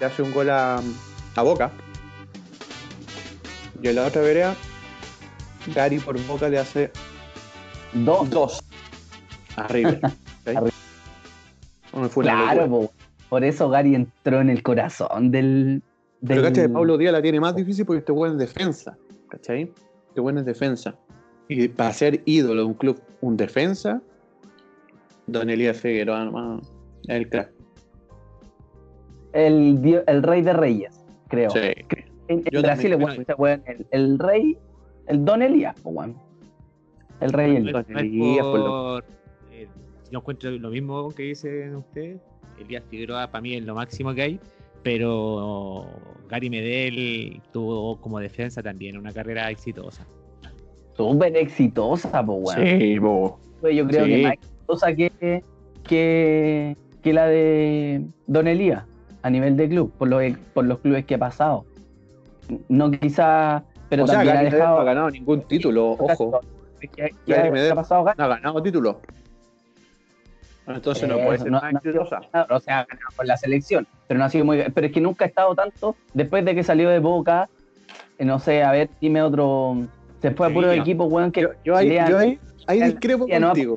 [0.00, 0.80] le hace un gol a,
[1.36, 1.70] a Boca.
[3.82, 4.54] Y en la otra vereda,
[5.74, 6.90] Gary por Boca le hace
[7.92, 8.28] Dos.
[8.30, 8.60] dos
[9.56, 9.96] a River.
[10.04, 10.48] ¿ok?
[10.56, 10.72] A River.
[11.92, 12.88] Bueno, fue una Claro, locura.
[12.88, 12.92] po.
[13.28, 15.82] por eso Gary entró en el corazón del.
[16.26, 16.50] Pero del...
[16.52, 18.96] cacha que Pablo Díaz la tiene más difícil porque este weón es defensa.
[19.28, 19.72] ¿Cachai?
[20.08, 20.94] Este weón es defensa.
[21.48, 24.00] Y para ser ídolo de un club, un defensa,
[25.26, 26.60] Don Elías Figueroa
[27.08, 27.50] es el crack.
[29.32, 31.50] El, el rey de reyes, creo.
[31.50, 31.58] Sí.
[32.28, 34.56] En, en Yo Brasil, también, weón, el, el rey,
[35.08, 36.16] el Don Elías, weón.
[37.20, 39.04] El rey no es Elías, por lo- por-
[39.52, 39.66] eh,
[40.10, 42.20] yo encuentro lo mismo que dicen ustedes.
[42.58, 44.40] Elías Figueroa para mí es lo máximo que hay,
[44.82, 45.86] pero
[46.28, 50.06] Gary Medel tuvo como defensa también una carrera exitosa.
[50.96, 52.58] Súper exitosa, po, weón.
[52.80, 53.38] Sí, bo.
[53.60, 54.10] Pues Yo creo Sí.
[54.10, 55.42] que más exitosa que,
[55.88, 58.84] que, que la de Don Elías
[59.22, 60.22] a nivel de club, por los,
[60.54, 61.64] por los clubes que ha pasado.
[62.68, 64.78] No quizá, pero o también ha Medel no dejado.
[64.80, 66.40] ha ganado ningún título, ojo.
[66.80, 66.88] ¿Qué,
[67.26, 68.04] qué ha- ha pasado?
[68.16, 69.00] No ha ganado título.
[70.66, 72.06] Entonces no puede Eso, ser no- no sido o
[72.60, 74.62] sea, ha ganado con la selección, pero no ha sido muy.
[74.72, 77.48] Pero es que nunca ha estado tanto después de que salió de Boca.
[78.18, 79.76] eh, No sé, a ver, dime otro.
[80.22, 82.90] Se fue a puro equipo, weón, que Yo, yo ahí, lean- yo ahí, ahí lean-
[82.90, 83.76] discrepo no- contigo.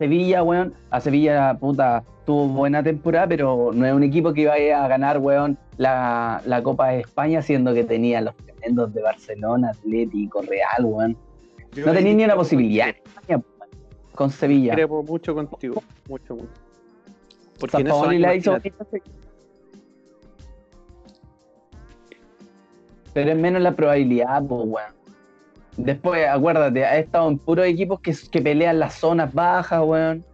[0.00, 0.72] Sevilla, weón.
[0.88, 5.18] A Sevilla, puta, tuvo buena temporada, pero no es un equipo que iba a ganar,
[5.18, 10.86] weón, la, la Copa de España, siendo que tenía los tremendos de Barcelona, Atlético, Real,
[10.86, 11.18] weón.
[11.74, 13.42] Yo No tenía ni una posibilidad en España,
[14.14, 14.72] con Sevilla.
[14.72, 15.82] Discrepo mucho contigo.
[16.08, 16.48] Mucho, mucho.
[17.58, 18.58] Porque en San Paoli años, la hizo.
[23.12, 24.99] Pero es menos la probabilidad, pues, weón.
[25.76, 30.24] Después, acuérdate, ha estado en puros equipos que, que pelean las zonas bajas, weón.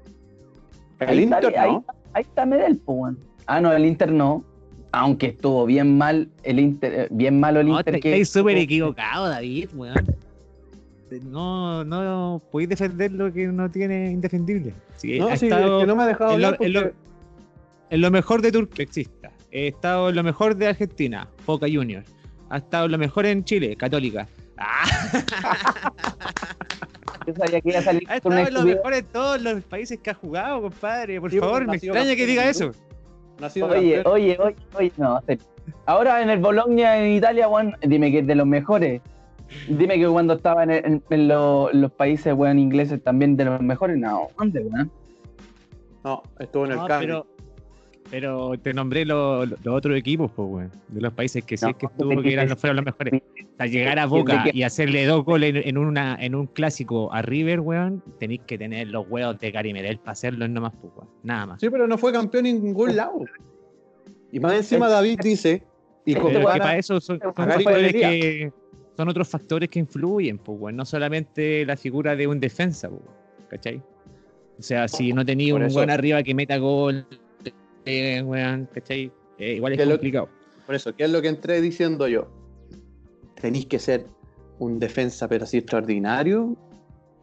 [1.01, 1.85] El Ahí Inter está, ahí, no.
[2.15, 3.19] ahí está Medel, pues, weón.
[3.47, 4.45] Ah, no, el Inter no.
[4.93, 7.95] Aunque estuvo bien mal el Inter, eh, bien malo el No, Inter.
[7.95, 10.17] te- que estáis súper equivocado, David, weón.
[11.31, 14.75] No, no podéis defender lo que no tiene indefendible.
[14.97, 16.73] Sí, No, ha sí, estado es que no me ha dejado en lo- hablar en
[16.73, 16.97] lo- porque-
[17.91, 19.31] en lo mejor de Turquía exista.
[19.53, 22.11] He estado en lo mejor de Argentina, Boca Juniors.
[22.49, 24.27] Ha estado en lo mejor en Chile, Católica.
[24.59, 24.85] Ah,
[27.27, 29.99] Yo sabía que iba a salir ha estado en lo mejor en todos los países
[30.01, 31.21] que ha jugado, compadre.
[31.21, 32.71] Por Sí, favor, me extraña que diga eso.
[33.63, 35.21] Oye, oye, oye, oye, no.
[35.27, 35.45] serio.
[35.87, 39.03] Ahora en el Bologna en Italia, weón, dime que es de los mejores.
[39.69, 43.45] Dime que cuando estaba en, en- en lo- en los países, weón, ingleses también de
[43.45, 43.97] los mejores.
[43.99, 44.91] No, ¿dónde, weón?
[46.05, 47.27] No, estuvo en el cambio.
[48.11, 52.23] Pero, te nombré los otros equipos, pues, de los países que sí No, que estuvo,
[52.23, 53.23] que- eran, fueron los mejores.
[53.59, 57.23] Al llegar a Boca y hacerle dos goles en, en una, en un clásico a
[57.23, 61.09] River, weón, tenéis que tener los huevos de Gary Medel para hacerlo nomás, pues, weón.
[61.23, 61.61] Nada más.
[61.61, 63.25] Sí, pero no fue campeón en ningún lado.
[64.31, 65.63] Y más encima David dice,
[66.05, 68.21] y Pero es que para eso son, son Gary factores Medel.
[68.21, 68.53] que
[68.97, 70.77] son otros factores que influyen, pues, weón.
[70.77, 73.03] No solamente la figura de un defensa, pues,
[73.49, 73.83] ¿cachai?
[74.59, 77.07] O sea, si no tenía Por un weón arriba que meta gol,
[77.87, 79.11] eh, weón, ¿cachai?
[79.39, 80.29] Eh, igual es Que complicado.
[80.67, 82.29] por eso, ¿qué es lo que entré diciendo yo?
[83.41, 84.07] Tenéis que ser
[84.59, 86.57] un defensa, pero así extraordinario,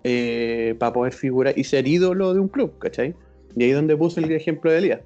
[0.04, 3.16] eh, para poder figurar y ser ídolo de un club, ¿cachai?
[3.56, 5.02] Y ahí es donde puse el ejemplo de Elías.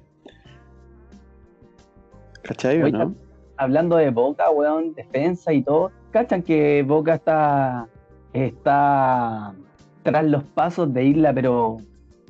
[2.42, 3.14] ¿Cachai o no?
[3.56, 5.90] Hablando de Boca, weón, defensa y todo.
[6.12, 7.88] ¿Cachan que Boca está,
[8.32, 9.54] está
[10.02, 11.78] tras los pasos de Isla, pero,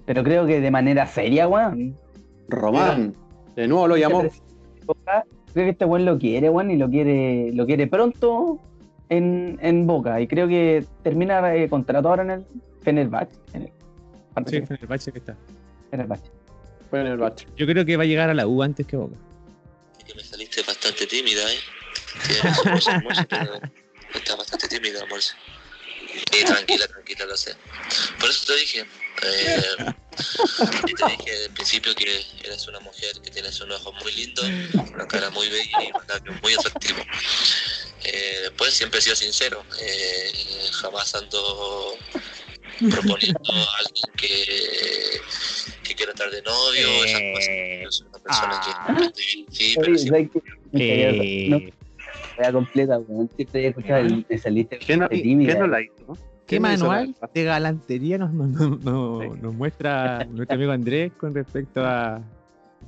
[0.06, 1.94] pero creo que de manera seria, weón?
[2.48, 3.14] Román,
[3.56, 4.22] de nuevo lo llamó.
[4.22, 8.58] Creo que este weón lo quiere, weón, y lo quiere, lo quiere pronto
[9.08, 10.20] en, en Boca.
[10.20, 12.46] Y creo que termina eh, contrato ahora en el
[12.82, 13.36] Fenerbahce.
[13.52, 13.72] En el,
[14.46, 15.36] Sí, Fenerbahce que está.
[15.90, 16.30] Fenerbahce.
[16.90, 17.46] Fue en el bache.
[17.56, 19.16] Yo creo que va a llegar a la U antes que Boca.
[20.06, 21.56] que me saliste bastante tímida, ¿eh?
[23.28, 23.60] Pero
[24.14, 25.34] estás bastante tímida, Monse.
[26.32, 27.52] Sí, tranquila, tranquila, lo sé.
[28.18, 28.84] Por eso te dije,
[29.24, 29.92] eh,
[30.86, 34.12] y te dije desde el principio que eres una mujer que tienes unos ojos muy
[34.12, 34.46] lindos,
[34.92, 36.98] una cara muy bella y un labio muy atractivo.
[38.04, 40.32] Eh, después siempre he sido sincero, eh,
[40.72, 41.98] jamás ando
[42.90, 45.20] proponiendo a alguien que,
[45.82, 47.54] que quiero estar de novio, esas cosas.
[47.82, 50.10] Yo soy una persona que estoy sí, pero sí.
[50.74, 51.60] Eh, No,
[52.36, 53.30] la completa, weón.
[53.36, 55.08] Si te escuchado el saliste ¿Qué no.
[55.08, 56.16] ¿qué no la hizo?
[56.48, 58.50] ¿Qué manual de galantería nos, nos-
[58.82, 59.28] nos- Sí.
[59.42, 62.20] nos muestra nuestro amigo Andrés con respecto a,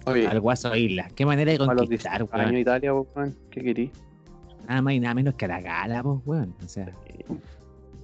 [0.07, 1.09] Oye, al Guaso Isla?
[1.15, 2.57] ¿Qué manera de conquistar, 18 años weón?
[2.61, 3.91] Italia, vos, weón, ¿qué querís?
[4.67, 6.55] Nada más y nada menos que a la gala, pues, weón.
[6.65, 6.91] O sea,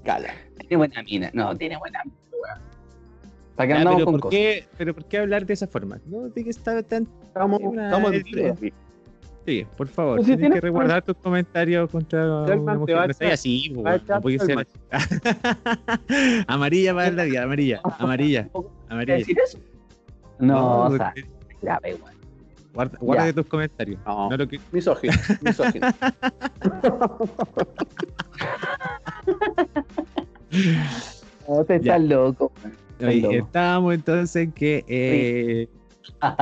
[0.04, 0.28] Gala.
[0.58, 1.30] Tiene buena mina.
[1.32, 2.60] No, tiene buena mina, weón.
[3.56, 4.38] ¿Para qué ya, andamos pero, con ¿por cosas?
[4.38, 5.98] qué, pero ¿por qué hablar de esa forma?
[6.06, 7.08] No, tiene que estar tan.
[7.24, 8.60] Estamos, Una- estamos el- diciendo,
[9.46, 12.96] Sí, por favor, Pues si tienes que resguardar tus comentarios contra una mujer.
[13.20, 16.44] No así, no puede ser así.
[16.48, 19.18] amarilla para la vida, amarilla, amarilla, ¿Puedo amarilla.
[19.18, 19.58] decir eso?
[20.40, 21.14] No, o sea,
[21.62, 21.96] grave,
[22.74, 24.00] guarda, guarda tus comentarios.
[24.04, 24.30] No.
[24.30, 24.58] No lo que...
[24.72, 25.86] Misógino, misógino.
[31.48, 32.50] No, te estás loco.
[32.98, 35.68] estábamos entonces en que eh,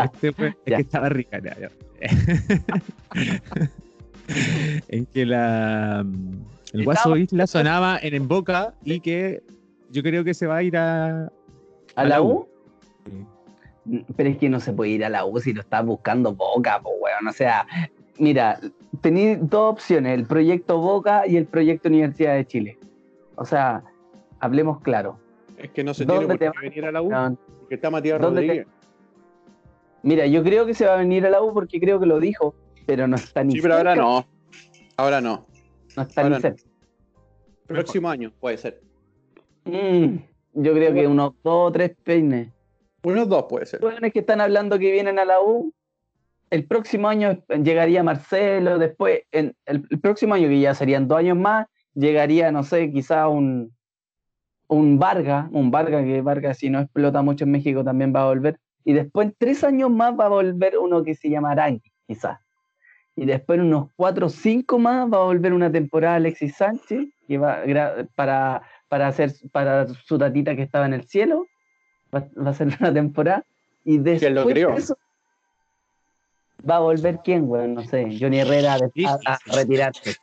[0.04, 0.76] este fue- es Ya.
[0.76, 1.38] que estaba rica.
[1.42, 1.70] ya, ya.
[4.88, 6.04] en que la
[6.72, 9.42] el Guaso Isla sonaba en, en Boca y que
[9.90, 11.30] yo creo que se va a ir a
[11.94, 12.48] ¿A la U?
[14.16, 16.80] Pero es que no se puede ir a la U si lo estás buscando Boca,
[16.82, 17.28] po, weón.
[17.28, 17.66] O sea,
[18.18, 18.58] mira,
[19.02, 22.78] tenéis dos opciones, el proyecto Boca y el proyecto Universidad de Chile.
[23.36, 23.82] O sea,
[24.40, 25.18] hablemos claro.
[25.58, 27.38] Es que no se ¿Dónde tiene te por qué venir a la U, weón.
[27.60, 28.66] porque está Matías ¿Dónde te- Rodríguez.
[30.04, 32.20] Mira, yo creo que se va a venir a la U porque creo que lo
[32.20, 32.54] dijo,
[32.86, 34.26] pero no está ni Sí, pero ahora no.
[34.98, 35.46] Ahora no.
[35.96, 36.48] No está ahora ni no.
[36.48, 36.62] cerca.
[37.66, 38.82] Próximo año puede ser.
[39.64, 40.16] Mm,
[40.52, 42.52] yo creo que unos dos o tres peines.
[43.02, 43.80] Unos dos puede ser.
[43.80, 45.72] jóvenes que están hablando que vienen a la U,
[46.50, 51.18] el próximo año llegaría Marcelo, después, en el, el próximo año, que ya serían dos
[51.18, 53.74] años más, llegaría, no sé, quizá un,
[54.68, 58.28] un Vargas, un Vargas que Vargas si no explota mucho en México también va a
[58.28, 61.92] volver, y después en tres años más va a volver uno que se llama Arangui,
[62.06, 62.38] quizás.
[63.16, 67.08] Y después en unos cuatro o cinco más va a volver una temporada Alexis Sánchez,
[67.26, 67.62] que va
[68.14, 71.46] para, para hacer para su tatita que estaba en el cielo,
[72.14, 73.44] va, va a ser una temporada.
[73.84, 74.96] Y después ¿Quién lo de eso,
[76.68, 80.16] va a volver quién, weón, no sé, Johnny Herrera a, a retirarse.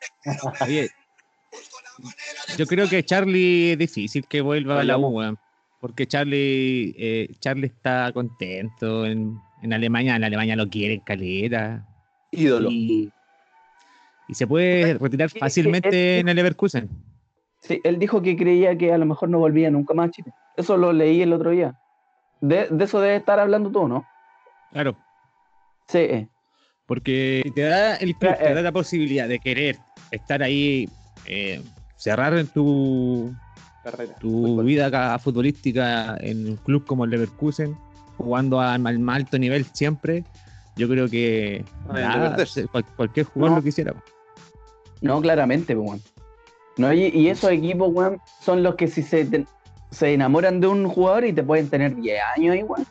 [2.58, 5.38] Yo creo que Charlie es difícil que vuelva a la U, weón,
[5.82, 11.86] porque Charlie eh, Charlie está contento en, en Alemania, en Alemania lo quieren caleta
[12.32, 12.70] Ídolo.
[12.72, 13.12] y,
[14.30, 16.88] y se puede retirar fácilmente en el Leverkusen.
[17.60, 20.32] Sí, él dijo que creía que a lo mejor no volvía nunca más a Chile.
[20.58, 21.76] Eso lo leí el otro día.
[22.40, 24.06] De, de eso debe estar hablando tú, ¿no?
[24.72, 24.98] Claro,
[25.88, 26.28] Sí.
[26.88, 28.54] porque te da el club, Eh, te eh.
[28.56, 29.78] da la posibilidad de querer
[30.12, 30.90] estar ahí,
[31.26, 31.62] eh,
[31.98, 33.32] cerrar en tu,
[33.84, 34.16] Carrera.
[34.20, 34.66] tu Fútbol.
[34.66, 37.76] vida acá futbolística en un club como el Leverkusen,
[38.18, 40.24] jugando a- al más alto nivel siempre,
[40.76, 42.38] yo creo que Ah, nada,
[42.96, 43.58] cualquier jugador No.
[43.58, 43.94] lo quisiera.
[45.02, 46.02] No, claramente, pues, weón.
[46.78, 49.46] No, y, y esos equipos, weón, son los que si se, te-
[49.90, 52.86] se enamoran de un jugador y te pueden tener 10 años ahí, weón.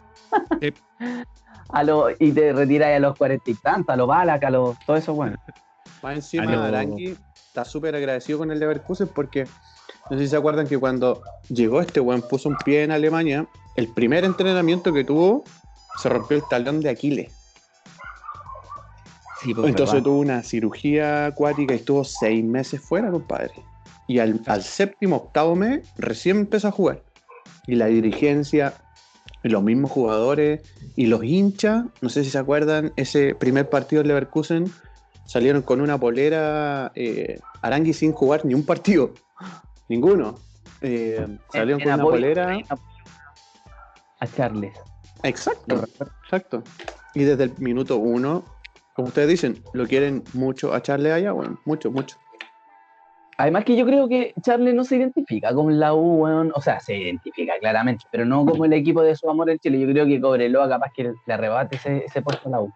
[0.61, 0.73] Sí.
[1.73, 4.77] A lo, y te retiras a los 40 y tantos, a los Balak, a los.
[4.85, 5.39] Todo eso, weón.
[6.03, 6.69] Más encima,
[7.47, 9.47] está súper agradecido con el Leverkusen porque
[10.11, 13.47] no sé si se acuerdan que cuando llegó este weón, puso un pie en Alemania,
[13.77, 15.45] el primer entrenamiento que tuvo
[15.99, 17.33] se rompió el talón de Aquiles.
[19.43, 23.55] Sí, pues, Entonces tuvo una cirugía acuática y estuvo seis meses fuera, compadre.
[24.07, 27.03] Y al, al séptimo, octavo mes, recién empezó a jugar.
[27.67, 28.75] Y la dirigencia,
[29.43, 30.61] los mismos jugadores
[30.97, 34.71] y los hinchas, no sé si se acuerdan, ese primer partido del Leverkusen
[35.25, 39.15] salieron con una polera eh, Arangui sin jugar ni un partido.
[39.91, 40.37] Ninguno.
[40.83, 42.59] Eh, salieron con una polera.
[44.21, 44.73] A Charles.
[45.25, 45.83] Exacto,
[46.23, 46.63] exacto.
[47.13, 48.45] Y desde el minuto uno,
[48.95, 52.17] como ustedes dicen, lo quieren mucho a Charles allá, bueno, mucho, mucho.
[53.37, 56.53] Además que yo creo que Charles no se identifica con la U, weón.
[56.55, 59.81] O sea, se identifica claramente, pero no como el equipo de su amor en Chile.
[59.81, 62.73] Yo creo que Cobreloa capaz que le arrebate ese, ese puesto a la U.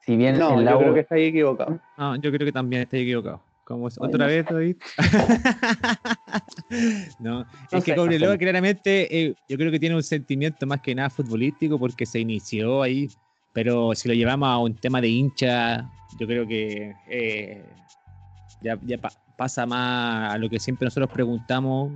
[0.00, 0.80] Si bien No, en la yo U...
[0.80, 1.78] creo que está ahí equivocado.
[1.96, 3.51] No, yo creo que también estoy equivocado.
[3.64, 4.76] Como otra vez, David.
[7.18, 8.38] no, No es que Cobreloa no sé.
[8.38, 12.82] claramente eh, yo creo que tiene un sentimiento más que nada futbolístico porque se inició
[12.82, 13.08] ahí,
[13.52, 15.88] pero si lo llevamos a un tema de hincha,
[16.18, 17.64] yo creo que eh,
[18.60, 21.92] ya, ya pa- pasa más a lo que siempre nosotros preguntamos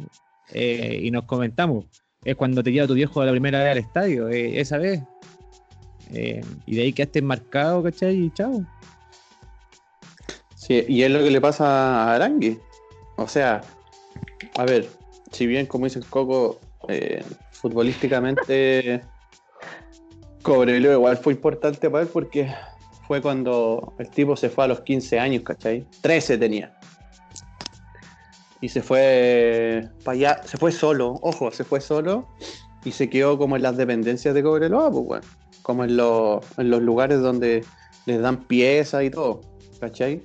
[0.52, 1.86] eh, y nos comentamos.
[2.24, 5.02] Es cuando te lleva tu viejo la primera vez al estadio, esa vez.
[6.10, 8.16] Y de ahí quedaste marcado, ¿cachai?
[8.16, 8.64] Y chao.
[10.66, 12.58] Sí, y es lo que le pasa a Arangui.
[13.16, 13.60] O sea,
[14.56, 14.88] a ver,
[15.30, 16.58] si bien, como dice Coco,
[16.88, 19.00] eh, futbolísticamente
[20.42, 22.52] Cobreloa igual fue importante para él porque
[23.06, 25.86] fue cuando el tipo se fue a los 15 años, ¿cachai?
[26.00, 26.76] 13 tenía.
[28.60, 32.26] Y se fue para allá, se fue solo, ojo, se fue solo
[32.84, 35.22] y se quedó como en las dependencias de Cobreloa, pues
[35.62, 37.64] como en en los lugares donde
[38.06, 39.42] les dan piezas y todo,
[39.80, 40.24] ¿cachai?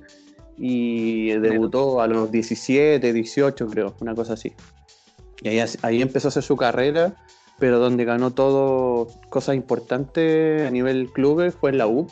[0.58, 4.52] Y debutó a los 17, 18 creo, una cosa así.
[5.40, 7.14] Y ahí, ahí empezó a hacer su carrera,
[7.58, 12.06] pero donde ganó todo cosas importantes a nivel clubes fue en la U.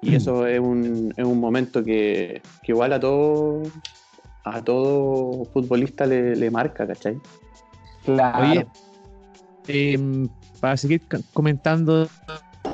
[0.00, 3.62] Y eso es un, es un momento que, que igual a todo,
[4.44, 7.20] a todo futbolista le, le marca, ¿cachai?
[8.04, 8.38] Claro.
[8.40, 8.66] Oye,
[9.66, 10.28] em,
[10.60, 11.20] para seguir ca-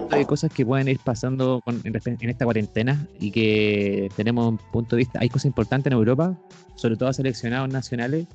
[0.05, 4.59] comentando de cosas que pueden ir pasando con- en, esta cuarentena y que tenemos un
[4.59, 6.35] punto de vista, hay cosas importantes en Europa,
[6.77, 8.27] sobre todo a seleccionados nacionales,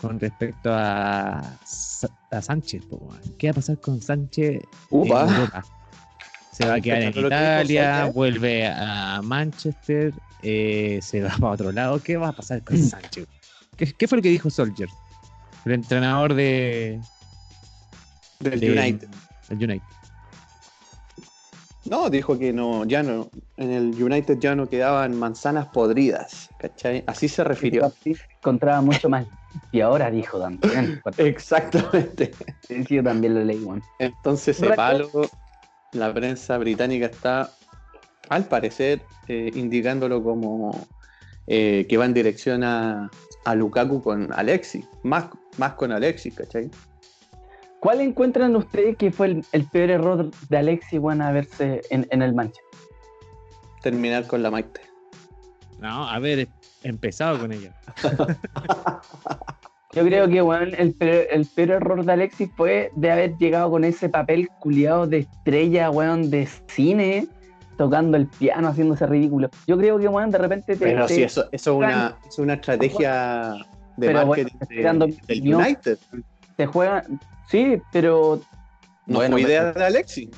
[0.00, 1.38] con respecto a,
[2.30, 2.82] a Sánchez.
[3.38, 5.22] ¿Qué va a pasar con Sánchez Upa.
[5.26, 5.64] en Europa?
[6.52, 11.22] Se va a quedar en ¿Cachai lo que dijo Italia, vuelve a Manchester, eh, se
[11.22, 12.02] va para otro lado.
[12.02, 13.26] ¿Qué va a pasar con Sánchez?
[13.76, 14.88] ¿Qué, qué fue lo que dijo Solskjaer?
[15.66, 17.00] El entrenador de,
[18.40, 19.08] Del de- United.
[19.48, 19.86] del United.
[21.90, 27.04] No, dijo que no, ya no, en el United ya no quedaban manzanas podridas, ¿cachai?
[27.06, 27.92] Así se refirió.
[28.04, 29.26] Encontraba mucho más
[29.72, 31.00] y ahora dijo también.
[31.18, 32.32] Exactamente.
[32.66, 33.82] Sí, Yo también lo leí, weón.
[33.98, 35.10] Entonces, ese palo,
[35.92, 37.50] la prensa británica está,
[38.28, 40.86] al parecer, eh, indicándolo como
[41.46, 43.10] eh, que va en dirección a,
[43.44, 45.26] a Lukaku con Alexis, más,
[45.56, 46.70] más con Alexis, ¿cachai?
[47.80, 52.06] ¿Cuál encuentran ustedes que fue el, el peor error de Alexis, weón, a verse en,
[52.10, 52.64] en el Manchester?
[53.82, 54.80] Terminar con la Maite.
[55.78, 56.48] No, haber
[56.82, 57.72] empezado con ella.
[59.92, 63.70] Yo creo que, weón, el, peor- el peor error de Alexis fue de haber llegado
[63.70, 67.28] con ese papel culiado de estrella, weón, de cine,
[67.78, 69.48] tocando el piano, haciéndose ridículo.
[69.66, 72.38] Yo creo que, weón, de repente te, Pero te- sí, eso, eso es una, es
[72.38, 73.54] una estrategia
[73.96, 75.06] de Pero bueno, marketing de-
[75.36, 75.54] mi del.
[75.54, 75.98] United.
[76.56, 77.20] te juegan.
[77.48, 78.40] Sí, pero
[79.06, 80.28] No Bueno, fue idea de Alexis.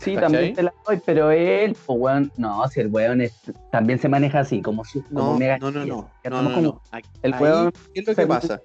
[0.00, 0.20] sí, ¿Cachai?
[0.20, 4.08] también te la doy, pero él, pues, weón, no, si el weón es- también se
[4.08, 6.10] maneja así, como, su, como No, mega no, no, no.
[6.24, 6.82] No, no, como-
[7.22, 8.60] el ahí, weón ¿Qué es lo que pasa?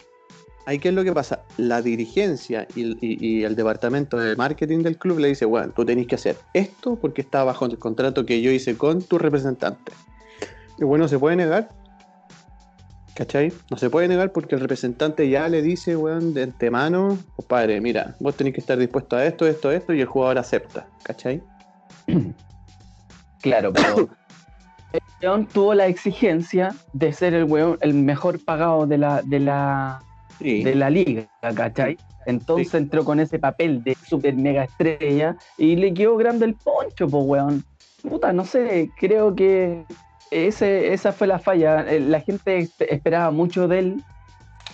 [0.65, 1.41] Ahí, ¿qué es lo que pasa?
[1.57, 5.83] La dirigencia y, y- y el departamento de marketing del club le dice, bueno, tú
[5.83, 9.91] tenés que hacer esto porque está bajo el contrato que yo hice con tu representante.
[10.77, 11.69] Y bueno, se puede negar.
[13.15, 13.53] ¿Cachai?
[13.69, 18.15] No se puede negar porque el representante ya le dice, weón, de antemano, compadre, mira,
[18.19, 21.41] vos tenés que estar dispuesto a esto, esto, esto, y el jugador acepta, ¿cachai?
[23.41, 24.09] Claro, pero
[24.93, 29.41] el weón tuvo la exigencia de ser el weón, el mejor pagado de la, de
[29.41, 30.01] la,
[30.39, 30.63] Sí.
[30.63, 31.97] de la liga, ¿cachai?
[32.25, 37.07] Entonces entró con ese papel de super mega estrella y le quedó grande el poncho,
[37.09, 37.65] pues weón.
[38.01, 39.83] Puta, no sé, creo que
[40.33, 41.81] ese, esa fue la falla.
[41.91, 44.03] Eh, La gente es- esperaba mucho de él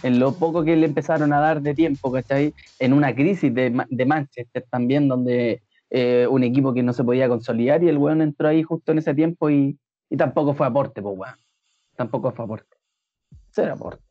[0.03, 2.53] en lo poco que le empezaron a dar de tiempo, ¿cachai?
[2.79, 7.27] En una crisis de, de Manchester también, donde eh, un equipo que no se podía
[7.27, 9.77] consolidar y el weón entró ahí justo en ese tiempo y,
[10.09, 11.35] y tampoco fue aporte, pues weón.
[11.95, 12.77] Tampoco fue aporte.
[13.51, 14.03] Cero aporte.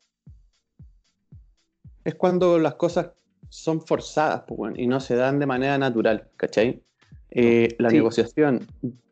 [2.03, 3.11] es cuando las cosas
[3.49, 6.83] son forzadas pues, weón, y no se dan de manera natural, ¿cachai?
[7.31, 7.95] Eh, la Sí.
[7.95, 8.67] negociación,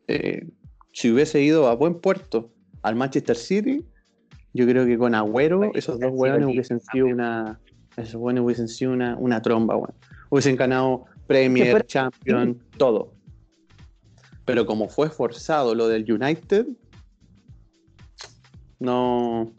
[0.06, 0.46] eh,
[0.98, 2.50] si hubiese ido a buen puerto
[2.82, 3.84] al Manchester City,
[4.52, 7.60] yo creo que con Agüero esos dos sí, hubiesen sido una,
[7.96, 9.94] esos weones hubiesen sido una, una tromba, weón.
[10.28, 13.12] Hubiesen ganado Premier, Champions, todo.
[14.44, 16.66] Pero como fue forzado lo del United,
[18.80, 19.52] no,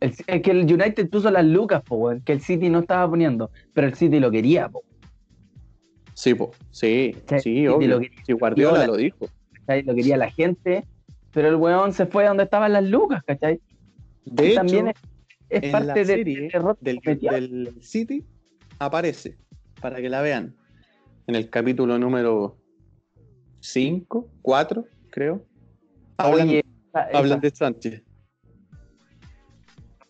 [0.00, 3.50] es que el United puso las lucas, po, weón, que el City no estaba poniendo,
[3.74, 4.82] pero el City lo quería, po,
[6.14, 7.88] sí, po, sí, Sí, obvio.
[7.88, 8.86] lo que- Sí, Guardiola Guardiola.
[8.86, 9.26] lo dijo.
[9.66, 9.82] ¿Cachai?
[9.82, 10.86] Lo quería la gente,
[11.32, 13.60] pero el weón se fue a donde estaban las lucas, ¿cachai?
[14.24, 14.94] De hecho, también es,
[15.62, 18.24] es parte la del- serie del del, City
[18.78, 19.36] aparece,
[19.80, 20.54] para que la vean,
[21.26, 22.56] en el capítulo número
[23.60, 25.44] 5, 4, creo.
[26.16, 28.02] Hablan, Oye, esa, hablan de Sánchez.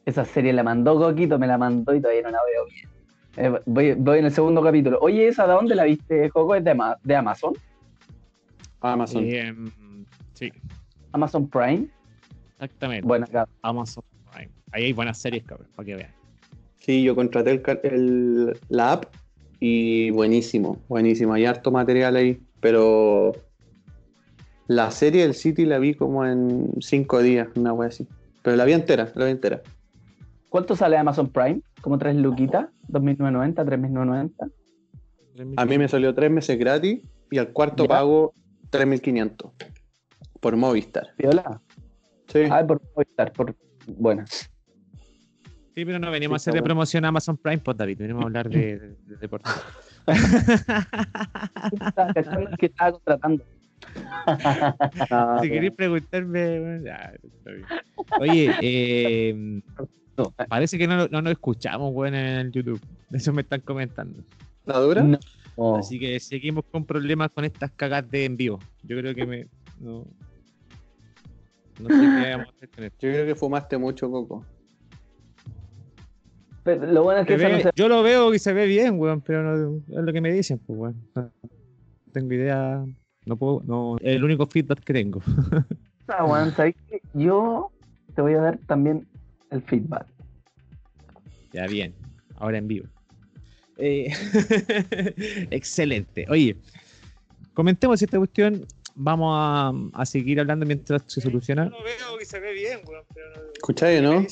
[0.04, 2.88] esa serie la mandó Coquito, me la mandó y todavía no la veo bien.
[3.36, 4.98] Eh, voy, voy en el segundo capítulo.
[5.00, 6.54] Oye, ¿esa de dónde la viste, Coco?
[6.54, 7.54] ¿Es de Amazon?
[8.92, 9.24] Amazon.
[9.24, 9.54] Eh,
[10.34, 10.52] sí,
[11.12, 11.88] Amazon Prime.
[12.54, 13.06] exactamente.
[13.06, 13.26] Bueno.
[13.62, 14.50] Amazon Prime.
[14.72, 16.10] Ahí hay buenas series, cabrón, para que vean.
[16.78, 19.04] Sí, yo contraté el, la app
[19.58, 21.32] y buenísimo, buenísimo.
[21.32, 23.32] Hay harto material ahí, pero
[24.66, 28.06] la serie del City la vi como en 5 días, una wea así.
[28.42, 29.62] Pero la vi entera, la vi entera.
[30.50, 31.62] ¿Cuánto sale Amazon Prime?
[31.80, 32.66] ¿Como tres luquitas?
[32.88, 33.54] ¿2.990?
[33.54, 34.52] ¿3.990?
[35.56, 37.00] A mí me salió 3 meses gratis
[37.30, 37.88] y al cuarto ¿Ya?
[37.88, 38.34] pago
[38.74, 39.52] 3.500
[40.40, 41.08] por Movistar.
[41.18, 41.60] ¿Viola?
[42.28, 42.40] Sí.
[42.50, 43.54] Ah, por Movistar, por...
[43.86, 44.24] Bueno.
[44.26, 46.74] Sí, pero no venimos Sí, a hacer de bueno.
[46.74, 49.50] promoción a Amazon Prime, pues David, venimos a hablar de, de, de deporte.
[52.58, 53.44] Que estaba contratando.
[54.26, 57.66] Ah, si queréis preguntarme, bueno, ya, está bien.
[58.20, 59.60] Oye, eh,
[60.16, 62.80] No, parece que no, no nos escuchamos, weón, en el YouTube.
[63.12, 64.22] Eso me están comentando.
[64.64, 65.02] ¿La dura?
[65.02, 65.18] no,
[65.56, 65.76] Oh.
[65.76, 68.58] Así que seguimos con problemas con estas cagas de en vivo.
[68.82, 69.46] Yo creo que me.
[69.80, 70.06] No,
[71.80, 73.06] no sé qué vamos a hacer con esto.
[73.06, 74.44] Yo creo que fumaste mucho, Coco.
[76.64, 79.20] Pero lo bueno es que no se- Yo lo veo y se ve bien, weón,
[79.20, 80.96] pero no, es lo que me dicen, pues, weón.
[81.14, 81.30] No
[82.12, 82.84] tengo idea.
[83.26, 83.62] No puedo.
[83.66, 85.20] No, es el único feedback que tengo.
[86.08, 86.52] Ah, weón.
[87.14, 87.70] Yo
[88.14, 89.06] te voy a dar también
[89.50, 90.06] el feedback.
[91.52, 91.94] Ya, bien.
[92.36, 92.86] Ahora en vivo.
[93.78, 94.12] Eh,
[95.50, 96.26] excelente.
[96.28, 96.56] Oye,
[97.54, 98.66] comentemos esta cuestión.
[98.96, 101.64] Vamos a, a seguir hablando mientras se soluciona.
[101.68, 103.42] veo y se ve bien, weón, pero no.
[103.54, 104.24] ¿Escucháis, no?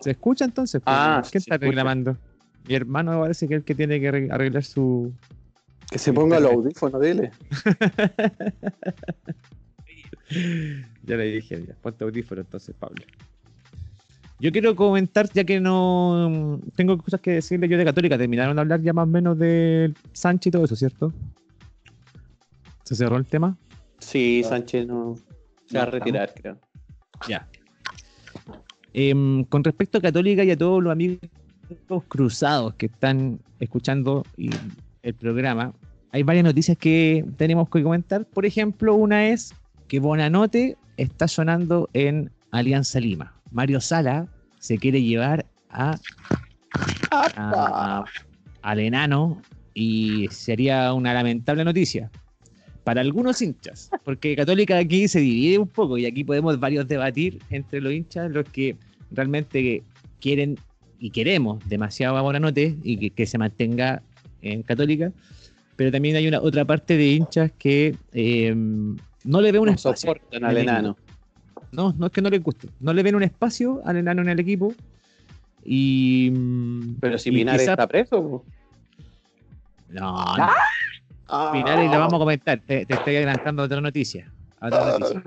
[0.00, 0.80] ¿Se escucha entonces?
[0.86, 2.16] Ah, ¿Quién sí, está reclamando?
[2.66, 5.12] Mi hermano parece que es el que tiene que arreg- arreglar su.
[5.90, 7.32] Que se ponga los audífonos, dile.
[11.02, 13.02] ya le dije, ya, ponte audífono entonces, Pablo.
[14.40, 18.60] Yo quiero comentar, ya que no tengo cosas que decirle yo de Católica, terminaron de
[18.60, 21.12] hablar ya más o menos de Sánchez y todo eso, ¿cierto?
[22.84, 23.56] ¿Se cerró el tema?
[23.98, 25.16] Sí, Sánchez no
[25.66, 26.56] se va a retirar, creo.
[27.28, 27.48] Ya.
[28.92, 31.18] Em, con respecto a Católica y a todos los amigos
[32.06, 34.24] cruzados que están escuchando
[35.02, 35.74] el programa,
[36.12, 38.24] hay varias noticias que tenemos que comentar.
[38.24, 39.52] Por ejemplo, una es
[39.88, 43.37] que Bonanote está sonando en Alianza Lima.
[43.50, 44.26] Mario Sala
[44.58, 45.96] se quiere llevar a,
[47.36, 48.04] a-
[48.62, 49.40] al enano
[49.74, 52.10] y sería una lamentable noticia
[52.84, 57.38] para algunos hinchas, porque Católica aquí se divide un poco y aquí podemos varios debatir
[57.50, 58.76] entre los hinchas, los que
[59.10, 59.82] realmente
[60.20, 60.58] quieren
[60.98, 64.02] y queremos demasiado a Bonanote y que, que se mantenga
[64.42, 65.12] en Católica,
[65.76, 69.72] pero también hay una otra parte de hinchas que eh, no le ve un No
[69.72, 70.12] espacio.
[70.14, 70.96] soportan al enano.
[71.72, 74.28] No, no es que no les guste, no le ven un espacio al enano en
[74.30, 74.74] el equipo
[75.64, 76.30] y...
[76.32, 78.22] mm, Pero si y Pinares quizá- está preso.
[78.22, 78.44] po.
[79.90, 80.54] No, Ah,
[81.30, 81.50] Ah.
[81.52, 84.32] Pinares la vamos a comentar, te, te estoy adelantando otra noticia.
[84.60, 85.22] a otra noticia.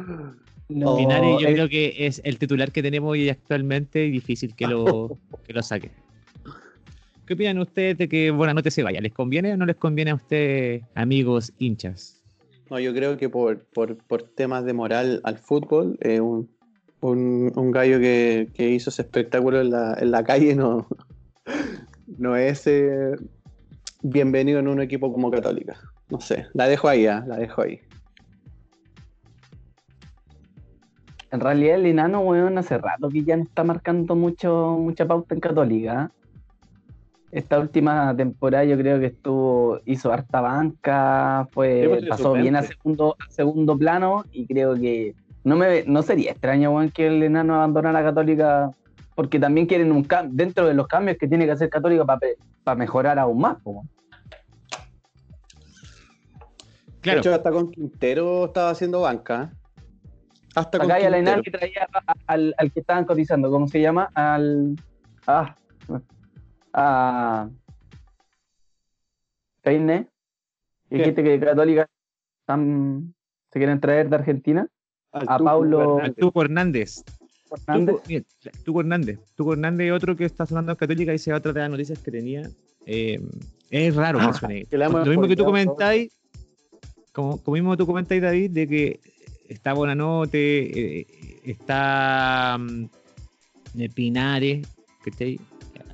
[0.69, 4.55] no, Pinares yo eh, creo que es el titular que tenemos hoy actualmente y difícil
[4.55, 5.91] que lo, que lo saque.
[7.27, 8.99] ¿Qué opinan ustedes de que Buenanote se vaya?
[8.99, 12.20] ¿Les conviene o no les conviene a ustedes, amigos hinchas?
[12.71, 16.49] No, yo creo que por, por, por temas de moral al fútbol, eh, un,
[17.01, 20.87] un, gallo que, que hizo ese espectáculo en la, en la calle no,
[22.17, 23.17] no es eh,
[24.01, 25.81] bienvenido en un equipo como Católica.
[26.09, 27.81] No sé, la dejo ahí, ah, la dejo ahí.
[31.29, 35.35] En realidad el enano, weón, hace rato que ya no está marcando mucho, mucha pauta
[35.35, 36.09] en Católica.
[37.31, 42.63] Esta última temporada yo creo que estuvo, hizo harta banca, fue, pues, pasó bien a
[42.63, 47.23] segundo, a segundo plano y creo que no me no sería extraño, weón, que el
[47.23, 48.71] enano abandonara a Católica
[49.15, 52.75] porque también quieren un cambio, dentro de los cambios que tiene que hacer Católica para
[52.75, 53.57] mejorar aún más.
[53.61, 53.89] po, weón.
[57.01, 59.49] Claro, De hecho, hasta con Quintero estaba haciendo banca.
[59.51, 59.57] ¿eh?
[60.55, 61.87] Hasta con Acá hay al enano que traía
[62.27, 64.09] al que estaban cotizando, ¿cómo se llama?
[64.13, 64.75] Al.
[65.25, 65.55] Ah.
[66.73, 67.49] A.
[69.61, 70.07] Peine.
[70.89, 71.87] Y dijiste que Católica
[72.41, 73.13] están-
[73.51, 74.67] se quieren traer de Argentina.
[75.11, 76.15] Al a Tucu Paulo- al.
[76.15, 77.03] Tuco Hernández.
[77.51, 77.95] Hernández.
[78.63, 79.19] Tuco, Hernández.
[79.35, 81.99] Tuco Hernández otro que está sonando en Católica y se va otra de las noticias
[81.99, 82.49] que tenía.
[82.85, 83.21] Eh,
[83.69, 84.65] es raro que suene.
[84.65, 86.11] que le hemos Lo mismo que tú comentáis,
[87.11, 88.99] como, como mismo tú comentáis, David, de que
[89.49, 91.07] está Bonanote, eh,
[91.43, 92.85] está mm,
[93.79, 94.67] eh, Pinares,
[95.03, 95.39] ¿cachai?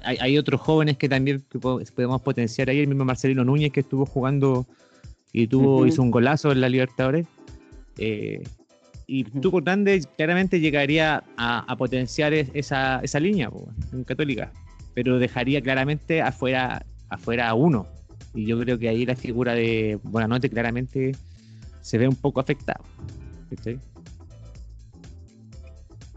[0.07, 3.81] Hay, hay otros jóvenes que también que podemos potenciar ahí, el mismo Marcelino Núñez que
[3.81, 4.65] estuvo jugando
[5.33, 7.27] y tuvo, hizo un golazo en la Libertadores.
[7.97, 8.41] Eh,
[9.05, 9.25] y.
[9.25, 14.51] Tuco Hernández claramente llegaría a, a potenciar es- esa, esa línea po, en Católica,
[14.93, 17.85] pero dejaría claramente afuera, afuera a uno.
[18.33, 21.11] Y yo creo que ahí la figura de Buenanote claramente
[21.81, 22.79] se ve un poco afectada.
[23.49, 23.77] ¿cachai?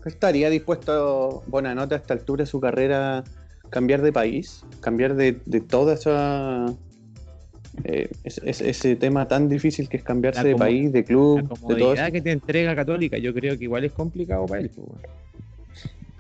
[0.05, 3.23] ¿Estaría dispuesto Bonanote a esta altura de su carrera
[3.71, 4.65] cambiar de país?
[4.81, 6.67] Cambiar de, de toda esa.
[7.85, 10.99] eh, ese, ese- ese tema tan difícil que es cambiarse La de como- país, de
[11.01, 12.13] La club, de todo eso.
[12.13, 14.71] que te entrega Católica, yo creo que igual es complicado para él.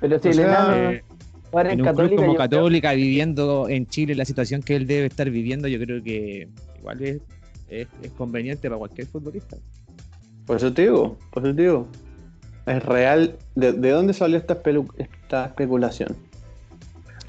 [0.01, 1.03] Pero si O sea, enano Eh,
[1.53, 2.17] en un club Católica.
[2.17, 5.79] como yo creo- Católica, viviendo en Chile la situación que él debe estar viviendo, yo
[5.81, 7.21] creo que igual es,
[7.69, 9.57] es, es conveniente para cualquier futbolista.
[10.47, 11.89] Por eso te digo, por eso te digo.
[12.67, 13.37] Es real.
[13.57, 14.55] ¿De, de dónde salió esta
[15.45, 16.17] especulación?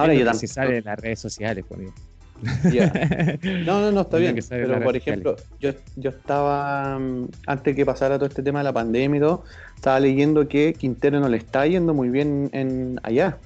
[0.01, 0.47] Ahora yo se tampoco.
[0.47, 2.03] sabe en las redes sociales, por ejemplo.
[3.65, 4.35] No, no, no, está bien.
[4.49, 8.73] Pero por ejemplo, yo, yo estaba, mm, antes que pasara todo este tema de la
[8.73, 9.43] pandemia y todo,
[9.75, 13.37] estaba leyendo que Quintero no le está yendo muy bien en allá.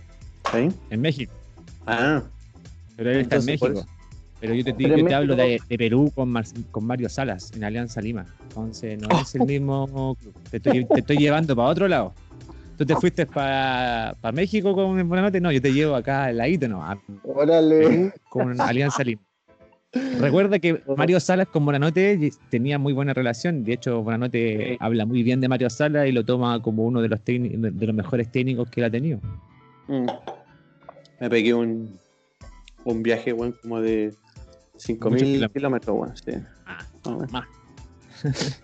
[0.52, 0.70] ¿Sí?
[0.92, 1.34] en México.
[1.88, 2.22] Ah,
[2.96, 3.88] Pero él está en Entonces, México.
[4.40, 7.64] Pero yo te, yo te hablo de, de Perú con, Mar- con Mario Salas en
[7.64, 8.26] Alianza Lima.
[8.44, 9.46] Entonces no es el Oh.
[9.46, 10.34] mismo club.
[10.52, 12.14] Te estoy, te estoy llevando para otro lado.
[12.78, 15.40] Tú te fuiste para México con el Buenanote.
[15.40, 18.14] No, yo te llevo acá al ladito, no, a órale.
[18.30, 19.22] con Alianza Lima.
[20.20, 23.64] Recuerda que Mario Salas con Bonanote tenía muy buena relación.
[23.64, 24.78] De hecho, Bonanote Sí.
[24.82, 27.96] habla muy bien de Mario Salas y lo toma como uno de los, de los
[27.96, 29.20] mejores técnicos que él ha tenido.
[29.88, 30.08] Mm.
[31.22, 31.98] Me pegué un,
[32.84, 34.12] un viaje, weón, como de
[34.76, 35.96] 5.000 Muchos kilómetros, kilómetros.
[35.98, 36.18] weón.
[36.18, 36.32] Sí.
[36.66, 37.46] Ah, Ah, más.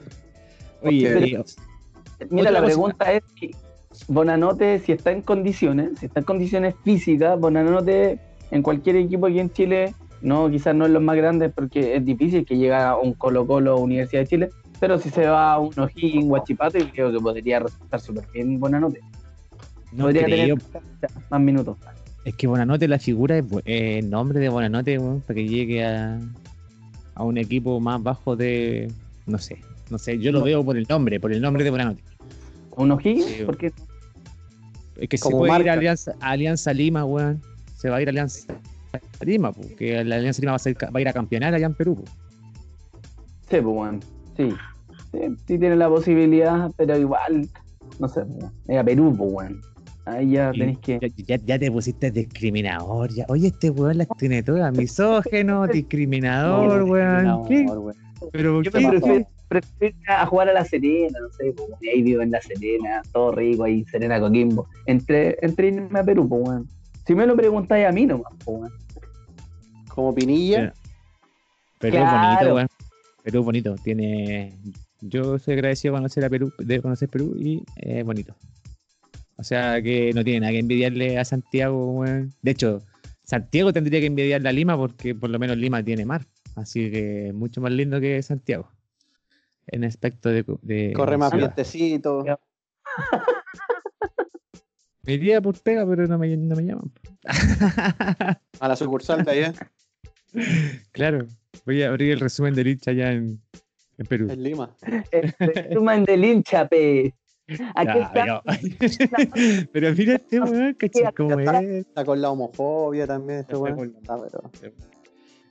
[0.82, 1.43] Oye, eh,
[2.30, 3.52] Mira, la cosa- pregunta es si
[4.08, 8.19] Bonanote, si está en condiciones, si está en condiciones físicas, Bonanote
[8.51, 12.06] en cualquier equipo aquí en Chile, no, quizás no en los más grandes porque es
[12.06, 14.49] difícil que llegue a un Colo Colo Universidad de Chile,
[14.80, 18.60] pero si se va a un O'Higgins, Guachipato, yo creo que podría resultar súper bien
[18.60, 18.99] Bonanote.
[19.93, 20.58] no podría creo.
[20.58, 20.82] tener
[21.30, 21.77] más minutos.
[22.23, 26.19] Es que Bonanote, la figura es eh, el nombre de Bonanote, para que llegue a,
[27.15, 28.91] a un equipo más bajo de.
[29.25, 29.58] No sé,
[29.89, 30.45] no sé, yo lo No.
[30.45, 32.04] veo por el nombre, por el nombre de Bonanote.
[32.77, 33.25] ¿Un O'Higgins?
[33.25, 33.43] Sí.
[33.45, 33.71] Porque
[34.97, 35.71] Es que se Como puede ir marca.
[35.71, 37.41] a Alianza, a Alianza Lima, weón.
[37.75, 38.53] Se va a ir a Alianza
[39.21, 41.73] Lima, porque la Alianza Lima va a, ser- va a ir a campeonar allá en
[41.73, 41.95] Perú.
[41.95, 42.03] po.
[43.49, 43.99] Sí, pues bueno,
[44.38, 44.49] sí.
[45.12, 47.49] Sí, sí tiene la posibilidad, pero igual,
[47.99, 48.21] no sé,
[48.67, 49.57] es a Perú, pues bueno.
[50.05, 50.99] Ahí ya tenéis que.
[51.45, 53.12] ya, te pusiste discriminador.
[53.13, 53.25] Ya.
[53.29, 54.75] Oye, este weón las tiene todas.
[54.75, 57.45] Misógeno, discriminador, weón.
[57.47, 57.63] ¿Qué?
[57.65, 57.95] No, weón.
[58.31, 58.79] Pero Yo ¿qué?
[58.79, 62.31] me prefiero, prefiero a jugar a la Serena, no sé, pues, bueno, ahí vivo en
[62.31, 64.67] la Serena, todo rico ahí, Serena Coquimbo.
[64.85, 66.65] Entre, entre irme a Perú, pues bueno.
[67.05, 68.75] Si me lo preguntáis a mí nomás, pues bueno.
[69.89, 70.73] Como Pinilla.
[71.79, 72.27] Perú es Claro.
[72.29, 72.67] bonito, weón.
[73.23, 73.75] Perú es bonito.
[73.83, 74.57] Tiene.
[75.01, 78.33] Yo soy agradecido de conocer a Perú, de conocer Perú y es bonito.
[79.35, 82.33] O sea que no tiene nada que envidiarle a Santiago, weón.
[82.41, 82.81] De hecho,
[83.23, 86.25] Santiago tendría que envidiarle a Lima porque por lo menos Lima tiene mar.
[86.55, 88.69] Así que es mucho más lindo que Santiago.
[89.67, 90.43] En aspecto de.
[90.62, 92.24] de Corre más vientecito.
[95.04, 96.91] Me iría por pega, pero no me, no me llaman.
[98.60, 99.54] A la sucursal de allá,
[100.91, 101.28] claro.
[101.65, 103.41] Voy a abrir el resumen del hincha allá en,
[103.97, 104.30] en Perú.
[104.30, 104.76] en Lima.
[105.12, 107.13] El resumen del hincha, pe.
[107.76, 108.41] Aquí está.
[108.43, 111.13] pero, pero mira este weón, ¿cachai?
[111.13, 111.86] ¿Cómo es?
[111.88, 113.95] Está con la homofobia también, este Está weón.
[113.97, 114.15] Está,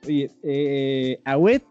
[0.06, 1.62] Oye, eh, Agüet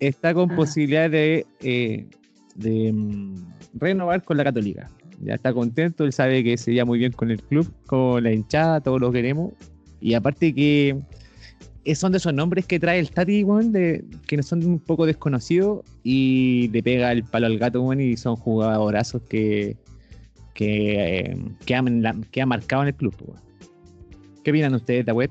[0.00, 2.06] está con posibilidad de, eh,
[2.54, 3.34] de mm,
[3.74, 4.90] renovar con la Católica.
[5.22, 8.32] Ya está contento, él sabe que se lleva muy bien con el club, con la
[8.32, 9.52] hinchada, todos lo queremos.
[10.00, 10.96] Y aparte que
[11.94, 15.06] son de esos nombres que trae el Tati, weón, de, que no son un poco
[15.06, 19.76] desconocidos y le pega el palo al gato, weón, y son jugadorazos que,
[20.54, 23.14] que, eh, que, han, la- que han marcado en el club.
[24.44, 25.30] ¿Qué opinan ustedes de Agüet?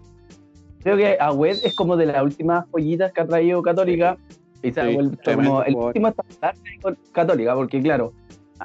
[0.81, 4.17] Creo que Agüed es como de las últimas joyitas que ha traído Católica.
[4.67, 5.87] Y se ha Sí, vuelto tremendo como el jugador.
[5.89, 6.61] último estandarte
[7.11, 8.13] Católica, porque claro,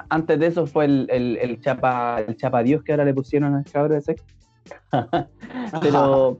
[0.09, 3.53] antes de eso fue el, el, el Chapa el Chapa Dios que ahora le pusieron
[3.55, 4.15] al cabro ese.
[5.81, 6.37] pero,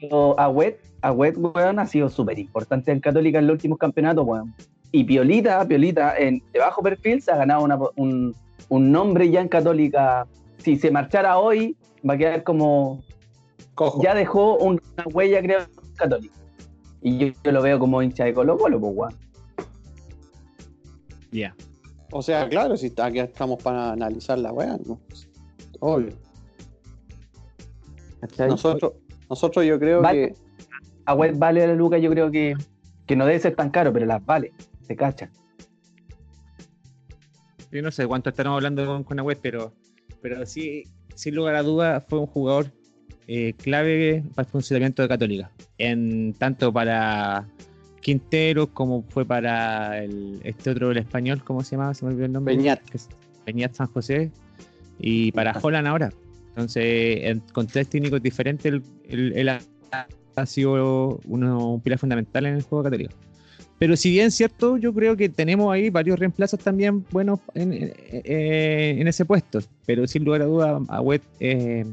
[0.00, 4.54] pero Agüed, Agüed, weón, ha sido súper importante en Católica en los últimos campeonatos, weón.
[4.92, 8.34] Y Piolita, Piolita, en, de bajo perfil, se ha ganado una- un,
[8.68, 10.26] un nombre ya en Católica.
[10.58, 11.76] Si se marchara hoy,
[12.08, 13.02] va a quedar como
[13.74, 14.02] Cojo.
[14.02, 15.60] ya dejó un- una huella, creo,
[15.96, 16.34] católica.
[17.02, 19.14] Y yo, yo lo veo como hincha de Colo Colo, pues, weón.
[21.30, 21.54] Ya.
[22.12, 25.00] O sea, claro, si aquí estamos para analizar la weá, ¿no?
[25.80, 26.14] Obvio.
[28.38, 28.94] Nosotros,
[29.28, 30.28] nosotros yo creo Vale.
[30.28, 30.34] que
[31.04, 32.54] A Web vale a la Luca, yo creo que,
[33.06, 34.52] que no debe ser tan caro, pero las vale,
[34.86, 35.30] se cachan.
[37.70, 39.72] Yo no sé cuánto estaremos hablando con, con Agüet, pero,
[40.22, 42.72] pero sí, sin lugar a dudas, fue un jugador
[43.28, 45.50] eh, clave para el funcionamiento de Católica.
[45.78, 47.46] En tanto para
[48.00, 51.92] Quintero como fue para el, este otro, el español, ¿cómo se llama?
[51.94, 52.54] Se me olvidó el nombre.
[52.92, 53.08] Es
[53.44, 54.30] Beñat San José.
[54.98, 56.12] Y para Holland ahora.
[56.50, 56.84] Entonces,
[57.22, 59.60] en- con tres técnicos diferentes, él, él- él ha,
[60.46, 63.12] sido uno, un pilar fundamental en el juego católico.
[63.78, 67.92] Pero si bien cierto, yo creo que tenemos ahí varios reemplazos también buenos en, en-
[68.10, 69.60] eh, en ese puesto.
[69.84, 71.84] Pero sin lugar a dudas, Agüet eh,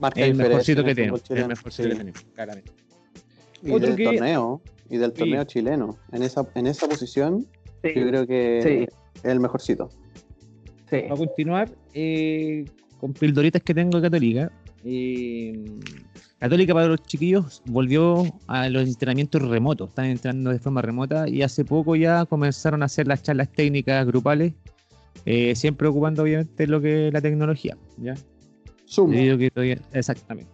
[0.00, 1.22] marca es el mejorcito en que tenemos.
[1.30, 1.88] El mejorcito Sí.
[1.90, 2.72] que tenemos, claramente.
[3.62, 5.18] Y Otro del que- torneo, y del Sí.
[5.18, 5.96] torneo chileno.
[6.12, 7.46] En esa, en esa posición,
[7.82, 8.94] Sí, yo creo que Sí.
[9.18, 9.90] es el mejorcito.
[10.90, 11.00] sí.
[11.02, 12.64] Para continuar, eh,
[13.00, 14.52] con pildoritas que tengo de Católica.
[14.84, 15.64] eh,
[16.38, 21.42] Católica para los chiquillos volvió a los entrenamientos remotos, están entrenando de forma remota y
[21.42, 24.52] hace poco ya comenzaron a hacer las charlas técnicas grupales,
[25.24, 27.76] eh, siempre ocupando obviamente lo que es la tecnología.
[27.98, 28.14] ¿ya?
[28.92, 29.12] Sumo.
[29.14, 30.50] Debido a que todavía- exactamente.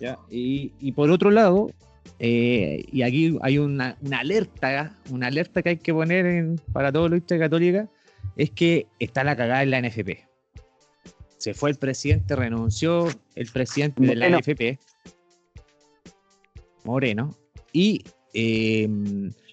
[0.00, 0.16] ¿ya?
[0.30, 1.70] Y, y por otro lado,
[2.20, 6.92] eh, y aquí hay una, una alerta, una alerta que hay que poner en- para
[6.92, 7.88] todos los hinchas católicos,
[8.36, 10.24] es que está la cagada en la NFP.
[11.38, 14.28] Se fue el presidente, renunció el presidente de la.
[14.28, 14.78] NFP,
[16.84, 17.36] Moreno,
[17.72, 18.88] y eh,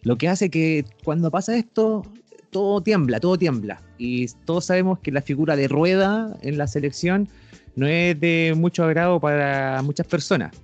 [0.03, 2.03] lo que hace que cuando pasa esto,
[2.51, 3.81] todo tiembla, todo tiembla.
[3.97, 7.27] Y todos sabemos que la figura de rueda en la selección
[7.75, 10.55] no es de mucho agrado para muchas personas.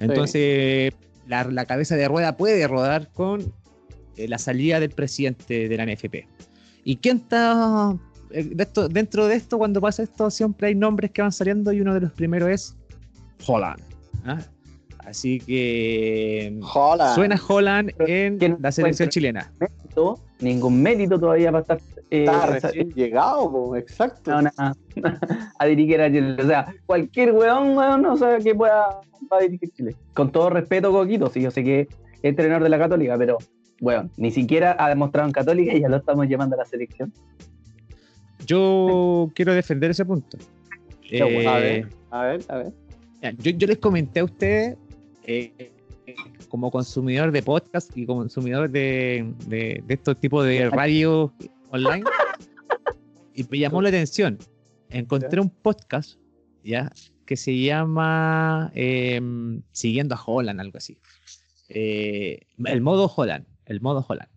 [0.00, 0.92] Entonces,
[1.26, 3.40] la, la cabeza de rueda puede rodar con
[4.16, 6.26] eh, la salida del presidente de la NFP.
[6.84, 7.96] ¿Y quién está
[8.30, 9.58] eh, de esto- dentro de esto?
[9.58, 12.76] Cuando pasa esto, siempre hay nombres que van saliendo y uno de los primeros es
[13.46, 13.80] Holland.
[14.24, 14.38] ¿ah?
[14.98, 17.14] Así que Jola.
[17.14, 19.52] suena Holland en ¿quién la selección chilena.
[19.60, 21.78] Mérito, ningún mérito todavía para estar
[22.10, 24.32] Está esa- recién llegado, po, exacto.
[24.32, 24.52] a, una-
[25.58, 26.36] a dirigir a Chile.
[26.40, 29.00] O sea, cualquier weón, weón, no sabe que pueda
[29.32, 29.96] va a dirigir Chile.
[30.14, 31.88] Con todo respeto, Coquito, sí, yo sé que es
[32.22, 33.38] entrenador de la Católica, pero,
[33.80, 37.12] weón, ni siquiera ha demostrado en Católica y ya lo estamos llamando a la selección.
[38.44, 40.38] Yo quiero defender ese punto.
[41.10, 42.72] Bueno, a Eh, ver, a ver, a ver.
[43.38, 44.76] Yo, yo les comenté a ustedes,
[45.24, 45.72] eh,
[46.48, 51.32] como consumidor de podcast y consumidor de, de, de estos tipos de radio
[51.70, 52.04] online,
[53.34, 54.38] y me llamó la atención.
[54.88, 56.18] Encontré un podcast,
[56.64, 56.90] ¿ya?
[57.24, 60.98] Que se llama em, Siguiendo a Holland, algo así.
[61.68, 64.30] Eh, el modo Holland, el modo Holland.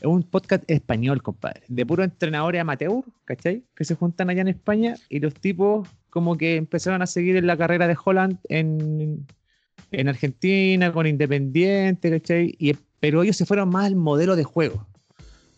[0.00, 3.64] Es un podcast español, compadre, de puros entrenadores amateur, ¿cachai?
[3.74, 7.46] Que se juntan allá en España y los tipos como que empezaron a seguir en
[7.46, 9.26] la carrera de Holland en,
[9.92, 12.54] en Argentina, con Independiente, ¿cachai?
[12.58, 14.86] Y, pero ellos se fueron más al modelo de juego,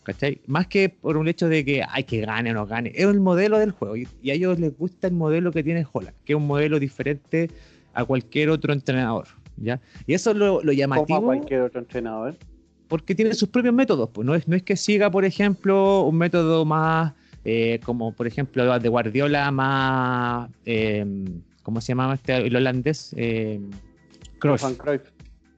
[0.05, 0.39] ¿cachai?
[0.47, 3.19] Más que por un hecho de que hay que gane o no gane, es el
[3.19, 6.31] modelo del juego y, y a ellos les gusta el modelo que tiene Holland, que
[6.33, 7.49] es un modelo diferente
[7.93, 9.81] a cualquier otro entrenador, ¿ya?
[10.07, 12.37] Y eso es lo, lo Como a llamativo cualquier otro entrenador.
[12.87, 14.09] porque tiene sus propios métodos.
[14.13, 17.13] Pues no es, no es que siga, por ejemplo, un método más
[17.43, 20.49] eh, como, por ejemplo, de Guardiola, más.
[20.65, 21.05] eh,
[21.63, 23.13] ¿Cómo se llamaba este el holandés?
[23.17, 23.59] Eh,
[24.39, 25.01] Cruyff, Johan Cruyff.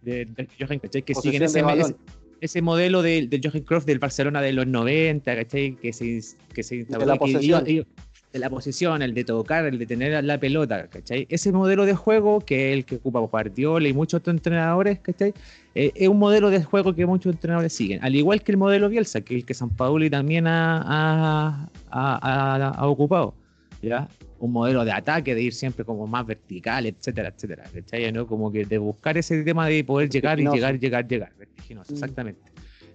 [0.01, 1.01] de, de Johan, ¿cachai?
[1.03, 1.97] Que Posesión siguen ese, de balón.
[2.41, 5.76] Ese, modelo de, de Johan Cruyff del Barcelona de los 90, ¿cachai?
[5.76, 6.21] Que se,
[6.54, 7.62] que se instauró la y que posesión.
[7.67, 7.86] iba- iba-
[8.34, 11.26] de la posesión, el de tocar, el de tener la pelota, ¿cachai?
[11.30, 15.34] Ese modelo de juego que es el que ocupa Guardiola y muchos otros entrenadores, ¿cachai?
[15.76, 18.89] Eh, es un modelo de juego que muchos entrenadores siguen, al igual que el modelo
[18.89, 23.34] Bielsa, que el que San Pauli también ha, ha- ha- ha- ha ocupado,
[23.82, 24.10] ¿ya?
[24.39, 28.12] Un modelo de ataque, de ir siempre como más vertical, etcétera, etcétera, ¿cachai?
[28.12, 28.28] ¿no?
[28.28, 31.95] Como que de buscar ese tema de poder llegar y llegar, llegar, llegar, vertiginoso, Mm.
[31.95, 32.41] exactamente.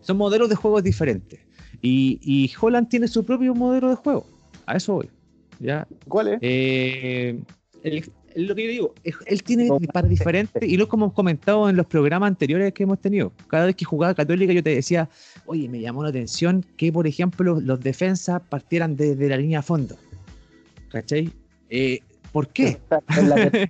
[0.00, 1.40] Son modelos de juegos diferentes.
[1.80, 4.24] Y, y Holland tiene su propio modelo de juego,
[4.66, 5.08] a eso voy,
[5.58, 5.86] ¿ya?
[6.06, 6.38] ¿Cuál es?
[6.42, 7.40] Eh,
[7.82, 8.94] el- lo que yo digo,
[9.26, 13.32] él tiene para diferentes, y lo hemos comentado en los programas anteriores que hemos tenido.
[13.48, 15.08] Cada vez que jugaba Católica, yo te decía,
[15.44, 19.62] oye, me llamó la atención que, por ejemplo, los defensas partieran desde la línea a
[19.62, 19.96] fondo.
[20.92, 21.30] ¿Cachai?
[21.70, 22.00] Eh,
[22.30, 22.78] ¿Por qué?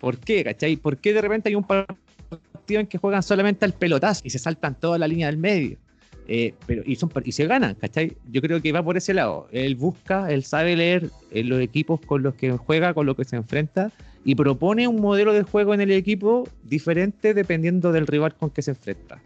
[0.00, 0.44] ¿Por qué?
[0.44, 0.76] ¿Cachai?
[0.76, 4.38] ¿Por qué de repente hay un partido en que juegan solamente al pelotazo y se
[4.38, 5.78] saltan toda la línea del medio?
[6.26, 8.16] Eh, pero, y, son, y se ganan, ¿cachai?
[8.30, 9.46] Yo creo que va por ese lado.
[9.52, 13.24] Él busca, él sabe leer eh, los equipos con los que juega, con los que
[13.24, 13.90] se enfrenta,
[14.24, 18.62] y propone un modelo de juego en el equipo diferente dependiendo del rival con que
[18.62, 19.20] se enfrenta.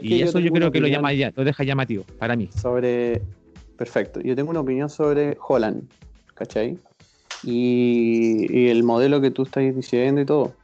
[0.00, 2.48] Y eso yo creo que lo, llama, ya- lo deja llamativo, para mí.
[2.60, 3.22] Sobre.
[3.76, 4.20] Perfecto.
[4.20, 5.82] Yo tengo una opinión sobre Holland,
[6.36, 6.78] ¿cachai?
[7.42, 10.54] Y, el modelo que tú estás diciendo y todo.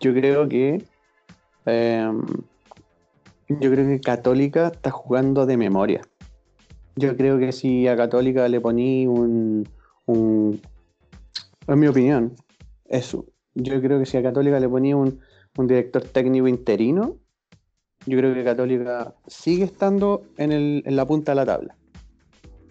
[0.00, 0.84] Yo creo que.
[1.66, 2.22] em,
[3.48, 6.02] yo creo que Católica está jugando de memoria.
[6.96, 9.68] Yo creo que si a Católica le poní un.
[10.06, 10.60] un
[11.66, 12.34] en mi opinión,
[12.86, 13.24] eso.
[13.54, 15.20] Yo creo que si a Católica le ponía un,
[15.56, 17.16] un director técnico interino,
[18.06, 21.76] yo creo que Católica sigue estando en, el, en la punta de la tabla.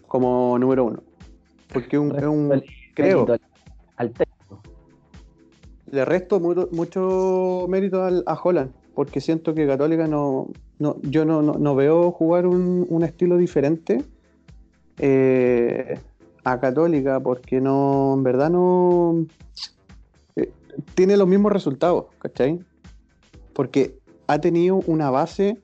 [0.07, 1.03] Como número uno.
[1.73, 3.25] Porque un, es un, creo,
[3.97, 4.61] Al técnico.
[5.91, 8.71] le resto mu- mucho mérito al- a Holland.
[8.95, 10.47] Porque siento que Católica no.
[10.79, 14.03] no yo no, no- no veo jugar un, un estilo diferente
[14.99, 15.99] eh,
[16.43, 17.19] a Católica.
[17.19, 18.13] Porque no.
[18.15, 19.25] En verdad no.
[20.35, 20.51] eh,
[20.95, 22.59] tiene los mismos resultados, ¿cachai?
[23.53, 25.57] Porque ha tenido una base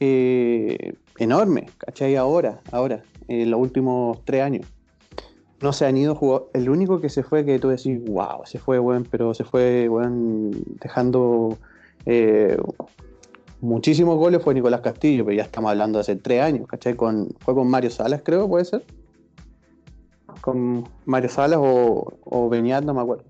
[0.00, 2.16] eh, enorme, ¿cachai?
[2.16, 4.66] Ahora, ahora, en los últimos tres años.
[5.64, 6.50] No se han ido jugadores.
[6.52, 9.88] El único que se fue que tú decís, wow, se fue, weón, pero se fue,
[9.88, 10.50] weón,
[10.80, 11.56] dejando
[12.04, 12.56] eh,
[13.60, 16.94] muchísimos goles fue Nicolás Castillo, pero ya estamos hablando de hace tres años, ¿cachai?
[16.96, 18.84] Con, fue con Mario Salas, creo, puede ser.
[20.42, 23.24] Con Mario Salas o, o Beñat, no me acuerdo.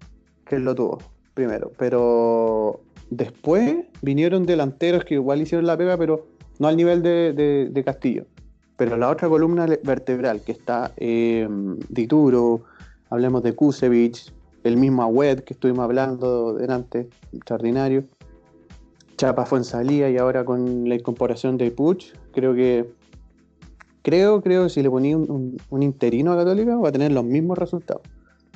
[0.45, 0.99] que él lo tuvo,
[1.35, 1.71] primero.
[1.79, 6.27] Pero después vinieron delanteros que igual hicieron la pega, pero
[6.59, 8.25] no al nivel de, de- de Castillo.
[8.77, 11.49] Pero la otra columna vertebral, que está eh,
[11.89, 12.63] Dituro,
[13.11, 14.33] hablemos de Kusevich,
[14.65, 18.05] el mismo Agüed que estuvimos hablando delante, extraordinario.
[19.17, 22.91] Chapa fue en salida y ahora con la incorporación de Puch, creo que
[24.03, 28.03] creo, creo si le ponía un interino a Católica va a tener los mismos resultados.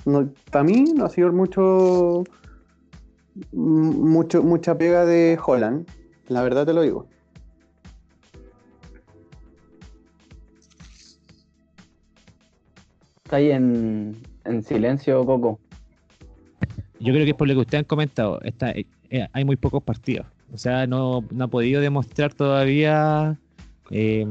[0.05, 2.25] No, para mí no ha sido mucho,
[3.53, 5.87] mucho mucha pega de Holland,
[6.29, 7.07] la verdad te lo digo.
[13.29, 15.59] Está ahí en, en silencio, Coco.
[16.99, 18.41] Yo creo que es por lo que ustedes han comentado.
[18.41, 20.27] Está, eh, eh, hay muy pocos partidos.
[20.51, 23.37] O sea, no, no ha podido demostrar todavía
[23.91, 24.27] eh,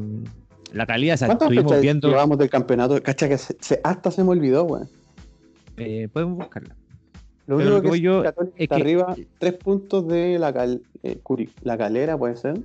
[0.73, 1.13] la calidad.
[1.13, 2.10] O sea, ¿Cuántas estuvimos viendo.
[2.10, 2.99] llevamos del campeonato?
[3.03, 4.89] Cacha que se- se- hasta se me olvidó, weón.
[5.77, 6.75] eh, podemos buscarla.
[7.45, 10.51] Lo único lo que que, yo Católica es está que- arriba, tres puntos de la,
[10.53, 12.60] cal- eh, Curi- la calera, puede ser.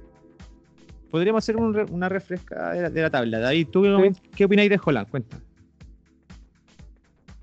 [1.11, 3.39] Podríamos hacer un una refresca de la, de la tabla.
[3.39, 4.21] David, ¿tú qué, Sí.
[4.35, 5.09] qué opináis de Holland?
[5.11, 5.39] Cuenta.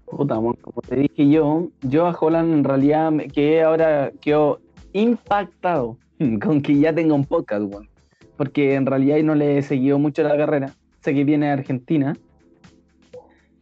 [0.10, 4.60] Puta, como te dije yo, yo a Holland en realidad me quedé ahora, quedo
[4.94, 5.98] impactado
[6.42, 7.88] con que ya tenga un podcast, weón.
[8.36, 10.74] Porque en realidad no le he seguido mucho la carrera.
[11.02, 12.16] Sé que viene de Argentina.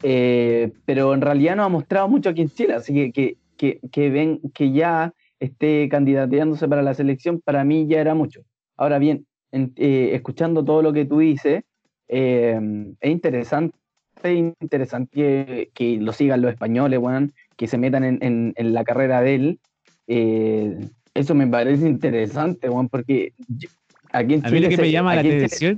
[0.04, 2.74] Eh, pero en realidad no ha mostrado mucho aquí en Chile.
[2.76, 7.88] Así que, que, que, que ven que ya esté candidateándose para la selección, para mí
[7.88, 8.42] ya era mucho.
[8.78, 11.64] Ahora bien, en- eh, escuchando todo lo que tú dices,
[12.08, 12.60] eh,
[13.00, 13.76] es interesante
[14.24, 19.22] interesante que, lo sigan los españoles, weón, que se metan en, en- en la carrera
[19.22, 19.60] de él.
[20.08, 20.78] Eh,
[21.14, 23.70] eso me parece interesante, weón, porque yo-
[24.12, 25.78] aquí en A mí lo Chile que se- me llama la Chile atención.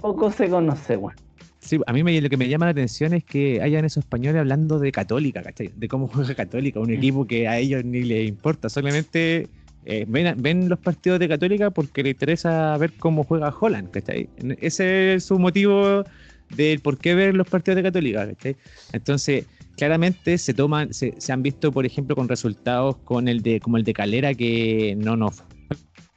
[0.00, 1.14] poco se conoce, weón.
[1.58, 4.40] Sí, a mí me- lo que me llama la atención es que hayan esos españoles
[4.40, 5.70] hablando de Católica, ¿cachai?
[5.76, 9.46] De cómo juega Católica, un equipo que a ellos ni les importa, solamente
[9.84, 14.28] eh, ven, ven los partidos de Católica porque les interesa ver cómo juega Holland, ¿cachai?
[14.60, 16.04] Ese es su motivo
[16.56, 18.56] del por qué ver los partidos de Católica, ¿cachai?
[18.92, 23.76] Entonces, claramente se toman, se, han visto, por ejemplo, con resultados con el de, como
[23.76, 25.42] el de Calera, que no nos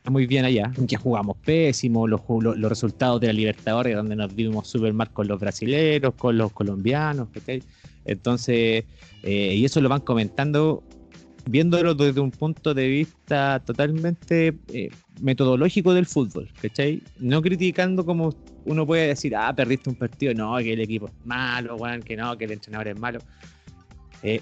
[0.09, 4.67] muy bien allá, que jugamos pésimo, los, los, resultados de la Libertadores, donde nos vimos
[4.67, 7.63] súper mal con los brasileros, con los colombianos, ¿cachai?
[8.03, 8.83] Entonces,
[9.23, 10.83] eh, y eso lo van comentando
[11.45, 14.89] viéndolo desde un punto de vista totalmente eh,
[15.21, 17.01] metodológico del fútbol, ¿cachai?
[17.19, 18.33] No criticando como
[18.65, 22.15] uno puede decir, ah, perdiste un partido, no, que el equipo es malo, weón, que
[22.15, 23.19] no, que el entrenador es malo.
[24.23, 24.41] Eh,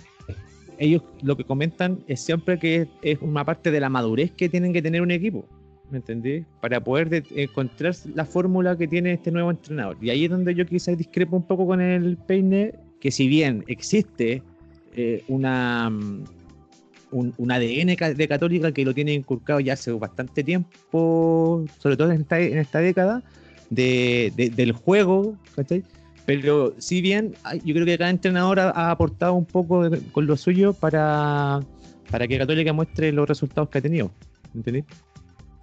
[0.77, 4.73] ellos lo que comentan es siempre que es, una parte de la madurez que tienen
[4.73, 5.45] que tener un equipo,
[5.89, 6.43] ¿me entendí?
[6.59, 9.97] Para poder de- encontrar la fórmula que tiene este nuevo entrenador.
[10.01, 13.63] Y ahí es donde yo quizás discrepo un poco con el Peine, que si bien
[13.67, 14.41] existe
[14.95, 16.23] eh, una, mm,
[17.11, 22.11] un, un ADN de Católica que lo tiene inculcado ya hace bastante tiempo, sobre todo
[22.11, 23.23] en esta, en esta década,
[23.69, 25.83] de, de- del juego, ¿cachai?
[26.25, 30.25] Pero si bien yo creo que cada entrenador ha, ha aportado un poco de- con
[30.27, 31.59] lo suyo para,
[32.09, 34.11] para que Católica muestre los resultados que ha tenido,
[34.55, 34.85] ¿entendés?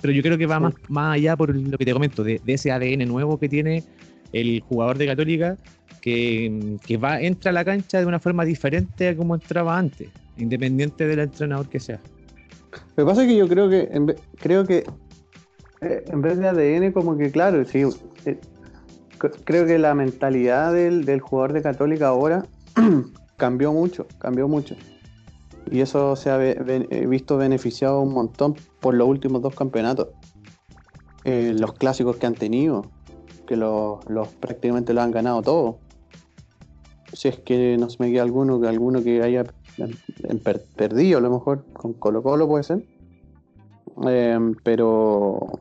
[0.01, 2.53] Pero yo creo que va más, más allá por lo que te comento, de, de
[2.55, 3.83] ese ADN nuevo que tiene
[4.33, 5.57] el jugador de Católica,
[6.01, 11.07] que, va, entra a la cancha de una forma diferente a como entraba antes, independiente
[11.07, 12.01] del entrenador que sea.
[12.97, 14.85] Lo que pasa es que yo creo que en ve- creo que
[15.81, 17.83] eh, en vez de ADN como que claro, sí,
[18.25, 18.39] eh,
[19.45, 22.45] creo que la mentalidad del, jugador de Católica ahora
[23.37, 24.77] cambió mucho, cambió mucho.
[25.71, 30.09] Y eso se ha eh, visto beneficiado un montón por los últimos dos campeonatos.
[31.25, 32.87] Los clásicos que han tenido,
[33.47, 35.77] que los prácticamente lo han ganado todos.
[37.19, 39.43] Si es que no se me queda alguno, que alguno que haya
[40.45, 42.85] per- perdido, a lo mejor con Colo Colo puede ser.
[44.07, 45.59] Em, pero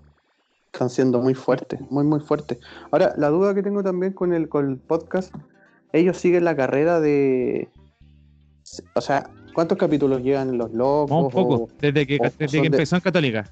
[0.72, 2.60] están siendo muy fuertes, muy muy fuertes.
[2.92, 5.34] Ahora, la duda que tengo también con el, con el podcast,
[5.94, 7.70] ellos siguen la carrera de...
[8.94, 11.10] O sea, ¿cuántos capítulos llevan los locos?
[11.26, 13.50] Un poco, o- desde que, o- desde que de- empezó en Católica.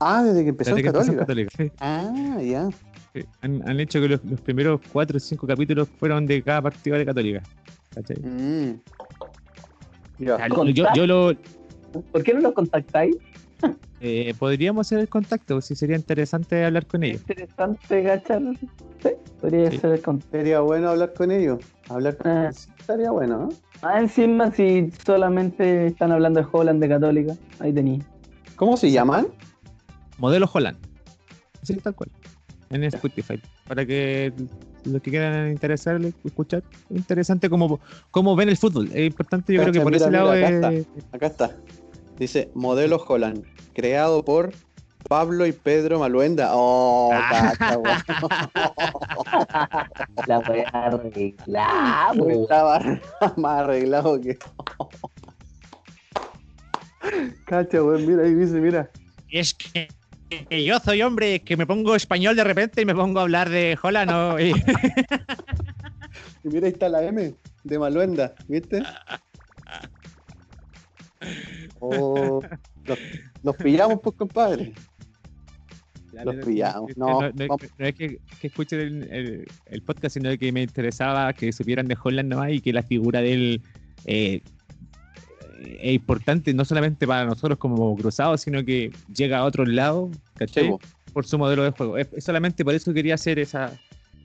[0.00, 1.18] Ah, desde que empezó Desde en que empezó en.
[1.18, 1.70] Católica, sí.
[1.78, 2.68] Ah, ya.
[3.14, 6.60] Sí, Han, han hecho que los, los primeros cuatro o cinco capítulos fueron de cada
[6.62, 7.42] partido de Católica.
[7.94, 8.16] ¿cachai?
[8.20, 8.80] Mm.
[10.20, 11.32] O sea, yo, yo lo
[12.10, 13.16] ¿Por qué no los contactáis?
[14.00, 17.20] eh, podríamos hacer el contacto, si sería interesante hablar con ellos.
[17.20, 18.42] Interesante, gachar.
[19.00, 19.10] Sí,
[19.40, 19.78] podría Sí.
[19.78, 20.36] ser el contacto.
[20.36, 21.60] Sería bueno hablar con ellos.
[21.88, 22.50] Hablar con Ah.
[22.80, 23.48] Estaría bueno, ¿no?
[23.82, 28.00] Ah, encima, si solamente están hablando de Holland de Católica, ahí tenía.
[28.56, 29.28] ¿Cómo se llaman?
[30.18, 30.78] Modelo Holland.
[31.62, 32.10] Así tal cual.
[32.74, 33.40] En Spotify.
[33.68, 34.32] Para que
[34.84, 36.62] los que quieran interesarle, escuchar.
[36.90, 38.90] Interesante cómo, cómo ven el fútbol.
[38.92, 40.86] Es importante, yo creo que por mira, ese lado mira, es.
[41.12, 41.56] Acá está.
[42.18, 43.44] Dice Modelo Holland,
[43.74, 44.52] creado por
[45.08, 46.50] Pablo y Pedro Maluenda.
[46.52, 47.52] Oh, Ah.
[47.58, 47.78] cacha.
[50.26, 52.28] La weá arreglada, po.
[52.30, 52.80] Estaba
[53.36, 54.36] más arreglado que.
[57.46, 58.90] Cacha, weón, mira ahí dice, mira.
[59.30, 59.88] Es que,
[60.48, 63.48] que yo soy hombre que me pongo español de repente y me pongo a hablar
[63.50, 64.10] de Holland.
[64.10, 64.40] ¿no?
[64.40, 64.52] Y-
[66.44, 68.82] Y mira, ahí está la M de Maluenda, ¿viste?
[71.80, 72.40] Oh,
[72.84, 72.98] los,
[73.42, 74.72] los pillamos, pues, compadre.
[76.24, 76.96] Los pillamos.
[76.96, 77.62] No, no, no- vamos.
[77.78, 81.88] no es que, que escuchen el, el- el podcast, sino que me interesaba que supieran
[81.88, 83.62] de Holland nomás y que la figura de él
[84.04, 84.42] eh,
[85.60, 90.64] es importante no solamente para nosotros como cruzados, sino que llega a otros lados, ¿cachai?
[90.68, 91.96] Sí, por su modelo de juego.
[91.98, 93.72] Es, es solamente por eso quería hacer esa,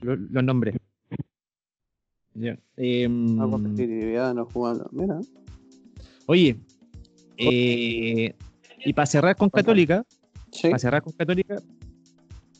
[0.02, 0.76] lo- los nombres.
[2.34, 2.56] Ya.
[2.76, 4.88] Em, Una competitividad, no jugando.
[4.92, 5.20] Mira.
[6.26, 6.56] oye,
[7.36, 8.34] eh,
[8.84, 10.04] y para cerrar con Católica,
[10.52, 10.68] Sí.
[10.68, 11.60] para cerrar con Católica,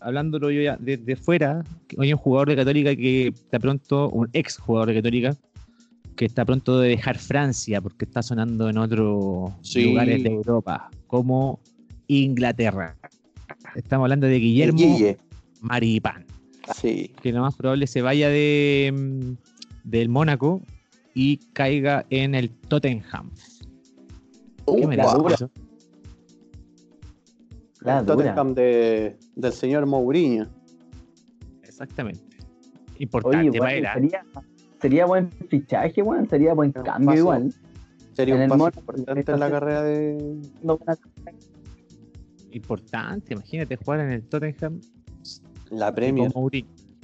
[0.01, 1.63] hablándolo yo ya desde fuera,
[1.97, 5.37] hoy un jugador de Católica que está pronto, un ex jugador de Católica,
[6.21, 9.85] que está pronto de dejar Francia porque está sonando en otros Sí.
[9.87, 11.61] lugares de Europa, como
[12.09, 12.95] Inglaterra.
[13.75, 15.17] Estamos hablando de Guillermo Guille.
[15.63, 16.27] Maripán,
[16.75, 17.11] Sí.
[17.23, 20.61] que lo más probable se vaya de mm, del Mónaco
[21.15, 23.31] y caiga en el Tottenham.
[24.67, 25.17] ¿Qué me Upa.
[25.25, 25.51] dices eso?
[27.83, 28.05] El.
[28.05, 30.47] Tottenham de, del señor Mourinho.
[31.63, 32.21] Exactamente.
[32.99, 34.21] Importante Oye,
[34.81, 36.29] sería buen fichaje, weón.
[36.29, 37.19] Sería buen Un cambio paso.
[37.19, 37.55] igual.
[38.15, 40.41] Sería En un paso importante en la carrera de.
[40.63, 40.79] No,
[42.53, 44.81] Importante, imagínate jugar en el Tottenham
[45.71, 46.33] La Premier.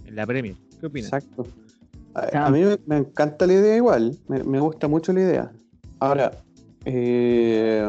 [0.04, 0.56] en la Premier.
[0.80, 1.12] ¿Qué opinas?
[1.12, 1.46] Exacto.
[2.14, 4.16] A, mí me, me encanta la idea igual.
[4.26, 5.52] Me, me gusta mucho la idea.
[6.00, 6.32] Ahora,
[6.84, 7.88] eh,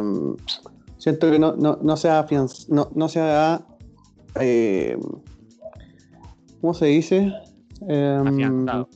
[0.97, 2.25] siento que no, no, no se ha
[2.67, 3.65] no, no se ha.
[4.39, 4.97] eh,
[6.61, 7.31] ¿Cómo se dice?
[7.87, 8.89] Em, Afianzado.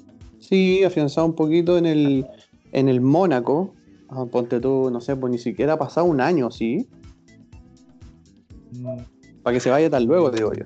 [0.52, 2.28] Sí, afianzado un poquito en el,
[2.74, 3.74] en el Mónaco.
[4.10, 6.90] Ah, ponte tú, no sé, pues ni siquiera ha pasado un año, ¿sí?
[8.74, 8.98] Mm,
[9.44, 10.64] Para que se vaya tan luego, digo yo.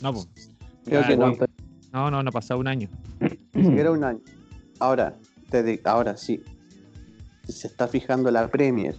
[0.00, 0.28] No, pues.
[0.84, 1.32] Creo Ya, que no.
[1.92, 2.88] no, no, no ha pasado un año.
[3.54, 4.20] Ni siquiera un año.
[4.78, 5.16] Ahora,
[5.50, 6.40] te ahora sí.
[7.48, 8.94] Se está fijando la Premier,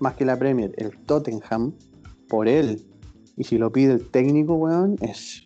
[0.00, 1.72] más que la Premier, el Tottenham,
[2.28, 2.84] por él.
[3.38, 5.44] Y si lo pide el técnico, weón, es.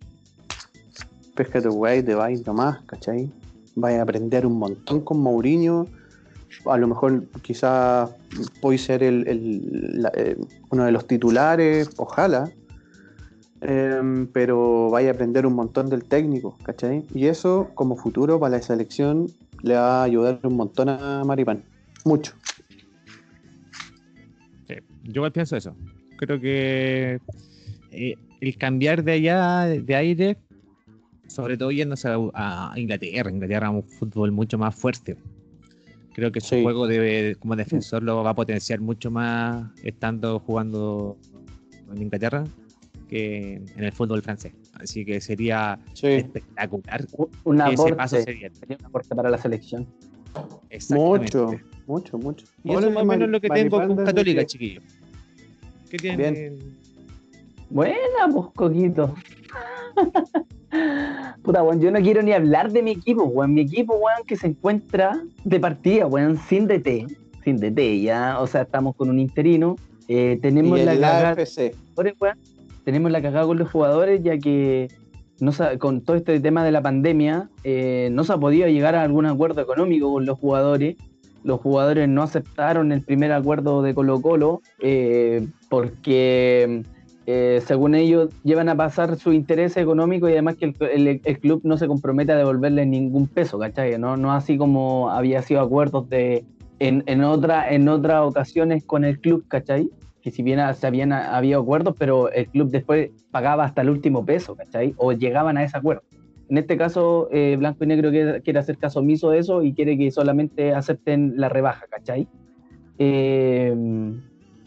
[1.35, 3.31] Pesca tu weá y te vais nomás, ¿cachai?
[3.75, 5.87] Vaya a aprender un montón con Mourinho.
[6.65, 8.09] A lo mejor quizás
[8.61, 10.37] puede ser eh,
[10.69, 12.51] uno de los titulares, ojalá.
[13.61, 17.05] Em, pero vaya a aprender un montón del técnico, ¿cachai?
[17.13, 19.27] Y eso, como futuro para la selección,
[19.61, 21.63] le va a ayudar un montón a Maripán.
[22.03, 22.33] Mucho.
[24.67, 25.75] Sí, yo pienso eso.
[26.17, 27.19] Creo que
[27.91, 30.37] eh, el cambiar de allá, de aire,
[31.31, 35.15] sobre todo yéndose a, a Inglaterra, Inglaterra es un fútbol mucho más fuerte.
[36.13, 36.61] Creo que su Sí.
[36.63, 41.17] juego de, como defensor lo va a potenciar mucho más estando jugando
[41.89, 42.43] en Inglaterra
[43.07, 44.53] que en el fútbol francés.
[44.73, 46.07] Así que sería Sí.
[46.07, 47.05] espectacular
[47.45, 48.53] un que ese paso se diera.
[48.55, 49.87] Sería un aporte para la selección.
[50.89, 51.51] Mucho,
[51.87, 52.45] mucho, mucho.
[52.63, 54.83] Y eso es más o menos lo que tengo con Católica, desde chiquillos.
[55.89, 56.77] ¿Qué tienen?
[57.69, 59.15] Buena, pues, Coquito.
[61.43, 63.53] Puta, weón, yo no quiero ni hablar de mi equipo, weón.
[63.53, 67.07] Mi equipo, weón, que se encuentra de partida, weón, sin DT.
[67.43, 68.39] Sin DT, ya.
[68.39, 69.75] O sea, estamos con un interino.
[70.07, 71.35] Eh, tenemos y la cagada
[72.83, 74.89] tenemos la cagada con los jugadores, ya que
[75.39, 78.95] no sa- con todo este tema de la pandemia, eh, no se ha podido llegar
[78.95, 80.95] a algún acuerdo económico con los jugadores.
[81.43, 86.83] Los jugadores no aceptaron el primer acuerdo de Colo Colo eh, porque,
[87.33, 90.75] eh, según ellos, llevan a pasar su interés económico y además que el,
[91.07, 93.97] el- el club no se compromete a devolverle ningún peso, ¿cachai?
[93.97, 96.43] No, no así como había sido acuerdos de,
[96.79, 99.89] en, en, otra, en otras ocasiones con el club, ¿cachai?
[100.21, 104.23] que si bien se habían había acuerdos, pero el club después pagaba hasta el último
[104.23, 104.93] peso, ¿cachai?
[104.97, 106.03] O llegaban a ese acuerdo.
[106.47, 109.73] En este caso, eh, Blanco y Negro quiere, quiere hacer caso omiso de eso y
[109.73, 112.27] quiere que solamente acepten la rebaja, ¿cachai?
[112.99, 113.73] Eh,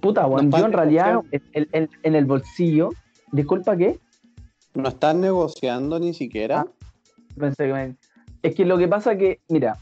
[0.04, 2.90] puta, bueno, Nos yo en realidad en, en- en el bolsillo,
[3.32, 3.98] disculpa, ¿qué?
[4.74, 6.66] No están negociando ni siquiera.
[7.38, 7.96] Pensé que me-
[8.42, 9.78] Es que lo que pasa que, mira,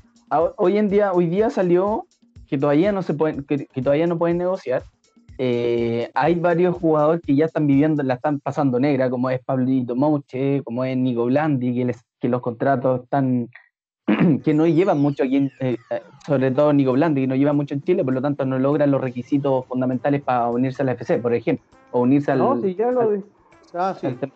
[0.57, 2.07] hoy en día, hoy día salió
[2.49, 4.85] que todavía no se pueden, que, que todavía no pueden negociar,
[5.39, 9.97] eh, hay varios jugadores que ya están viviendo, la están pasando negra, como es Pablito
[9.97, 13.49] Mouche, como es Nico Blandi, que, les- que los contratos están
[14.45, 17.53] que no llevan mucho aquí, en- eh, eh, sobre todo Nico Blandi, que no lleva
[17.53, 20.93] mucho en Chile, por lo tanto no logran los requisitos fundamentales para unirse a la
[20.93, 23.23] FC, por ejemplo, o unirse al, No, si ya lo di-
[23.75, 24.33] Ah, sí, al, tem-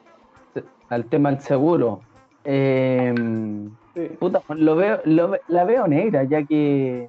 [0.88, 2.00] al tema del seguro.
[2.44, 3.12] Eh,
[3.94, 4.00] sí.
[4.18, 7.08] Puta, lo veo, lo la veo negra, ya que,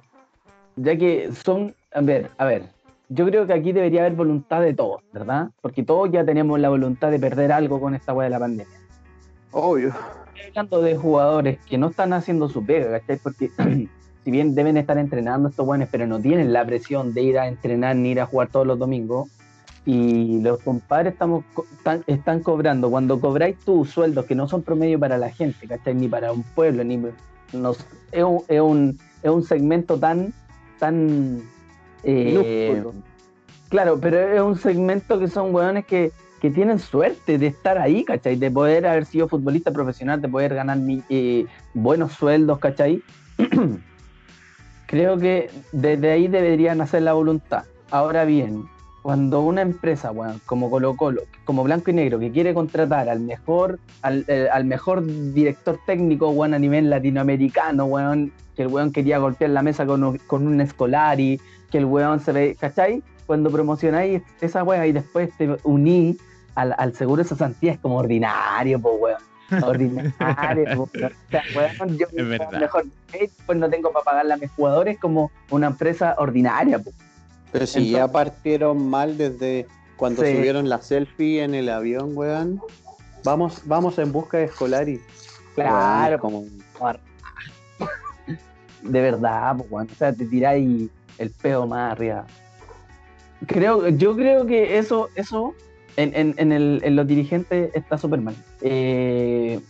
[0.76, 2.64] ya que son, a ver, a ver,
[3.08, 5.48] yo creo que aquí debería haber voluntad de todos, ¿verdad?
[5.62, 8.78] Porque todos ya tenemos la voluntad de perder algo con esta weá de la pandemia.
[9.52, 9.94] Obvio.
[10.48, 13.18] Hablando de jugadores que no están haciendo su pega, ¿cachai?
[13.18, 13.50] Porque
[14.24, 17.48] si bien deben estar entrenando estos buenos, pero no tienen la presión de ir a
[17.48, 19.28] entrenar ni ir a jugar todos los domingos.
[19.86, 21.44] Y los compadres estamos,
[21.78, 22.90] están, están cobrando.
[22.90, 25.94] Cuando cobráis tus sueldos que no son promedio para la gente, ¿cachai?
[25.94, 27.00] Ni para un pueblo, ni
[27.52, 30.34] nos, es, un, es, un, es un segmento tan,
[30.78, 31.40] tan
[32.02, 32.82] eh.
[33.68, 36.10] Claro, pero es un segmento que son hueones que,
[36.40, 38.36] que tienen suerte de estar ahí, ¿cachai?
[38.36, 40.78] De poder haber sido futbolista profesional, de poder ganar
[41.08, 43.02] eh, buenos sueldos, ¿cachai?
[44.86, 47.64] Creo que desde ahí deberían hacer la voluntad.
[47.90, 48.64] Ahora bien,
[49.02, 53.20] cuando una empresa, weón, como Colo Colo, como Blanco y Negro, que quiere contratar al
[53.20, 58.92] mejor, al, eh, al mejor director técnico, weón, a nivel latinoamericano, weón, que el weón
[58.92, 63.02] quería golpear la mesa con, un- con un Escolari, que el weón se ve, ¿cachai?
[63.26, 66.16] Cuando promocionáis esa weá y después te uní
[66.58, 69.62] al, al seguro de cesantía es como ordinario, pues weón.
[69.64, 71.12] Ordinario, po, weón.
[71.12, 72.06] O sea, weón, yo
[72.58, 72.84] mejor
[73.46, 76.90] pues no tengo para pagarle a mis jugadores como una empresa ordinaria, po.
[77.52, 80.34] Pero si Entonces- ya partieron mal desde cuando Sí.
[80.36, 82.60] subieron la selfie en el avión, weón.
[83.24, 85.00] Vamos, vamos en busca de Scolari.
[85.54, 86.44] Claro, Weón, como
[88.82, 89.88] de verdad, pues, weón.
[89.90, 92.26] O sea, te tiráis el peo más arriba.
[93.46, 95.54] Creo, yo creo que eso, eso
[95.98, 98.34] en, en- en el- en los dirigentes está súper mal.
[98.62, 99.60] Eh,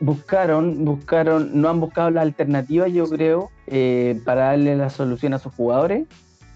[0.00, 5.38] buscaron, buscaron, no han buscado la alternativa, yo creo, eh, para darle la solución a
[5.38, 6.06] sus jugadores.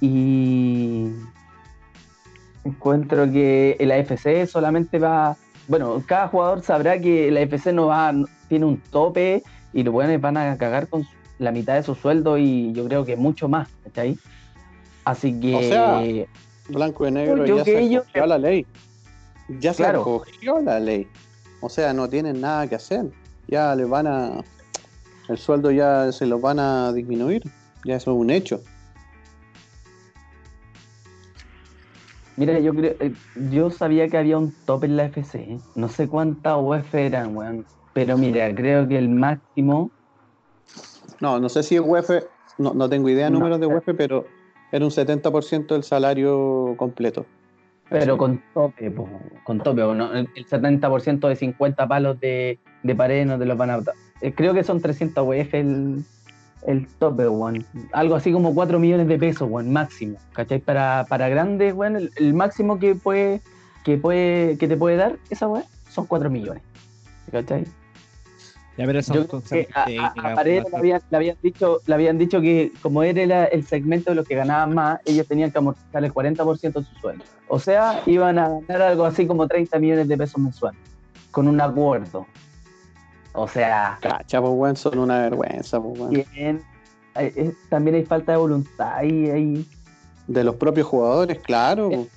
[0.00, 1.08] Y
[2.64, 5.36] encuentro que el AFC solamente va.
[5.68, 8.12] Bueno, cada jugador sabrá que el AFC no va,
[8.48, 11.06] tiene un tope y los buenos van a cagar con
[11.38, 14.16] la mitad de su sueldo y yo creo que mucho más, ¿cachai?
[15.04, 16.28] Así que.
[16.68, 18.66] Blanco y negro Yo ya se ellos- acogió a la ley.
[19.60, 19.98] Ya Claro.
[20.04, 21.06] se acogió la ley.
[21.60, 23.06] O sea, no tienen nada que hacer.
[23.48, 24.40] Ya les van a.
[25.28, 27.42] El sueldo ya se los van a disminuir.
[27.84, 28.62] Ya eso es un hecho.
[32.36, 33.14] Mira, yo creo, eh,
[33.50, 35.58] yo sabía que había un tope en la FC, ¿eh?
[35.76, 37.64] no sé cuántas UF eran, weón.
[37.92, 39.90] Pero mira, creo que el máximo,
[41.20, 42.10] No, no sé si es UEF,
[42.58, 43.38] no, no tengo idea de No.
[43.38, 44.26] números de UEF, pero
[44.74, 47.24] era un 70% del salario completo.
[47.88, 48.92] pero con tope,
[49.44, 53.56] con tope, no, el el 70% de 50 palos de, de pared no te los
[53.56, 53.94] van a dar.
[54.20, 56.04] Eh, Creo que son 300 UF el,
[56.66, 57.64] el tope, weón.
[57.92, 60.18] Algo así como 4 millones de pesos, weón, máximo.
[60.32, 60.58] ¿Cachai?
[60.58, 63.42] Para, para grandes, weón, el, el máximo que puede,
[63.84, 66.64] que puede, que te puede dar esa weón son 4 millones.
[67.30, 67.64] ¿Cachai?
[68.76, 69.00] Ya, pero
[69.48, 72.72] que a, a- a Paredes más le habían, le habían dicho, le habían dicho que
[72.82, 76.72] como era el, segmento de los que ganaban más, ellos tenían que amortizar el 40%
[76.80, 77.24] de su sueldo.
[77.46, 80.80] O sea, iban a ganar algo así como 30 millones de pesos mensuales,
[81.30, 82.26] con un acuerdo.
[83.32, 86.24] O sea, Cacha, pues, weón, son una vergüenza, pues, weón.
[86.34, 86.62] bien,
[87.14, 89.66] hay- es- también hay falta de voluntad y hay
[90.26, 91.90] De los propios jugadores, claro.
[91.90, 92.08] pues.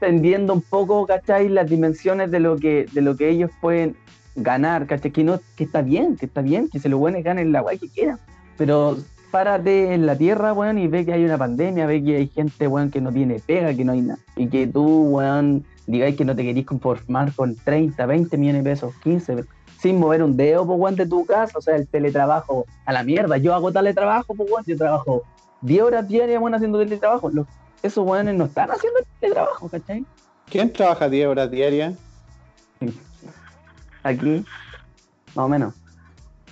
[0.00, 1.48] entendiendo un poco, ¿cachai?
[1.48, 3.96] Las dimensiones de lo que, de lo que ellos pueden
[4.36, 5.10] ganar, ¿cachai?
[5.10, 7.78] Que, no, que está bien, que está bien, que se lo buenos ganen la guay
[7.78, 8.18] que quieran.
[8.56, 8.96] Pero
[9.30, 12.66] párate en la tierra, weón, y ve que hay una pandemia, ve que hay gente,
[12.66, 14.20] weón, que no tiene pega, que no hay nada.
[14.36, 18.70] Y que tú, weón, digáis que no te querís conformar con 30, 20 millones de
[18.70, 19.44] pesos, 15,
[19.78, 21.58] sin mover un dedo, pues, weón, de tu casa.
[21.58, 23.36] O sea, el teletrabajo a la mierda.
[23.36, 25.22] Yo hago teletrabajo, pues, weón, yo trabajo
[25.62, 27.30] 10 horas diarias, weón, haciendo teletrabajo.
[27.30, 27.46] Los,
[27.82, 30.04] esos weones no están haciendo teletrabajo, ¿cachai?
[30.48, 31.94] ¿Quién trabaja 10 horas diarias?
[34.08, 34.44] Aquí,
[35.34, 35.74] más o menos.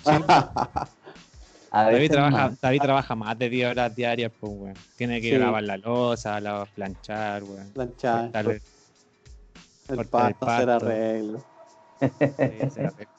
[1.70, 2.60] A David trabaja, más.
[2.60, 4.74] David trabaja más de 10 horas diarias, pues, weón.
[4.96, 5.38] Tiene que Sí.
[5.38, 7.72] lavar la losa, lavar, planchar, weón.
[7.72, 8.60] Planchar, cortar-
[9.88, 11.44] el cortar el pasto, hacer arreglo.
[12.00, 12.68] eh,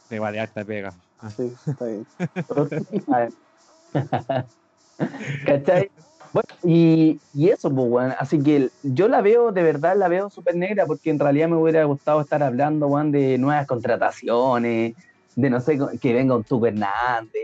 [0.08, 0.94] se va de harta pega.
[1.20, 2.08] Ah, Sí, está bien.
[3.12, 3.34] A ver.
[5.46, 5.92] ¿Cachai?
[6.36, 8.14] Bueno, y, y eso, pues, weón.
[8.20, 11.56] Así que yo la veo, de verdad, la veo súper negra, porque en realidad me
[11.56, 14.96] hubiera gustado estar hablando, weón, de nuevas contrataciones,
[15.38, 17.42] de no sé, que venga un Tuco Hernández.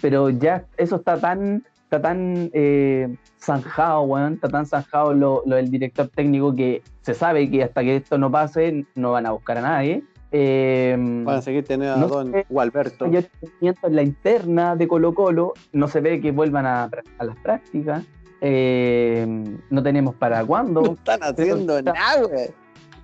[0.00, 5.54] Pero ya eso está tan, está tan eh, zanjado, weón, está tan zanjado lo, lo
[5.54, 9.30] del director técnico que se sabe que hasta que esto no pase no van a
[9.30, 10.02] buscar a nadie.
[10.32, 12.46] Eh, Van a seguir teniendo a no Don sé.
[12.48, 13.04] Gualberto.
[13.06, 18.02] en la interna de Colo Colo, no se ve que vuelvan a, a las prácticas,
[18.46, 19.26] eh,
[19.70, 20.82] no tenemos para cuándo.
[20.84, 22.48] No están haciendo nada, güey.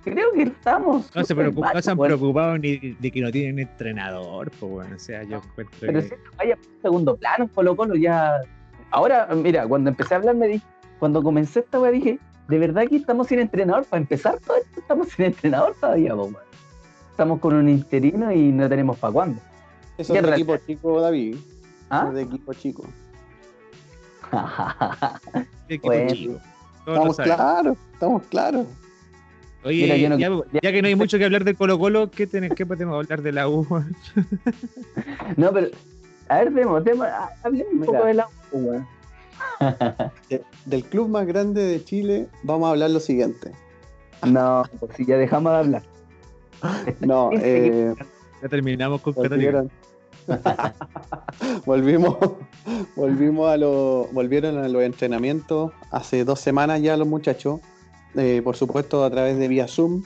[0.03, 1.09] Creo que estamos.
[1.15, 4.51] No se, súper preocup- mal, no se han preocupado ni de que no tienen entrenador,
[4.59, 7.75] pues bueno, o sea, yo encuentro Pero que- si esto vaya por segundo plano, Colo
[7.75, 8.41] Colo ya.
[8.91, 10.65] Ahora, mira, cuando empecé a hablar, me dije,
[10.99, 13.85] cuando comencé esta weá, dije, de verdad que estamos sin entrenador.
[13.85, 16.13] Para empezar todo esto, estamos sin entrenador todavía.
[17.11, 19.39] Estamos con un interino y no tenemos para cuándo.
[19.97, 21.35] Eso ¿Qué es de equipo chico, David.
[21.35, 21.43] Eso
[21.89, 22.05] ¿Ah?
[22.09, 22.83] es de equipo chico.
[25.83, 26.13] Bueno.
[26.13, 26.39] chico.
[26.85, 28.65] Todos lo Estamos claros, estamos claros.
[29.63, 32.09] Oye, Mira, yo no- ya, ya que no hay mucho que hablar del Colo Colo,
[32.09, 33.65] ¿qué, tenés, ¿qué podemos hablar de la U?
[35.37, 35.67] no, pero,
[36.27, 36.51] a ver,
[37.03, 37.91] ah, hablemos un Mira.
[37.93, 38.81] poco de la U.
[40.29, 43.51] De- del club más grande de Chile, vamos a hablar lo siguiente.
[44.27, 45.83] No, pues si ya dejamos de hablar.
[46.99, 47.93] No, eh,
[48.41, 49.65] ya terminamos con Católica.
[51.65, 52.17] volvimos,
[52.95, 55.71] volvimos a los, volvieron a los entrenamientos.
[55.91, 57.59] Hace dos semanas ya los muchachos,
[58.15, 60.03] eh, por supuesto a través de vía Zoom,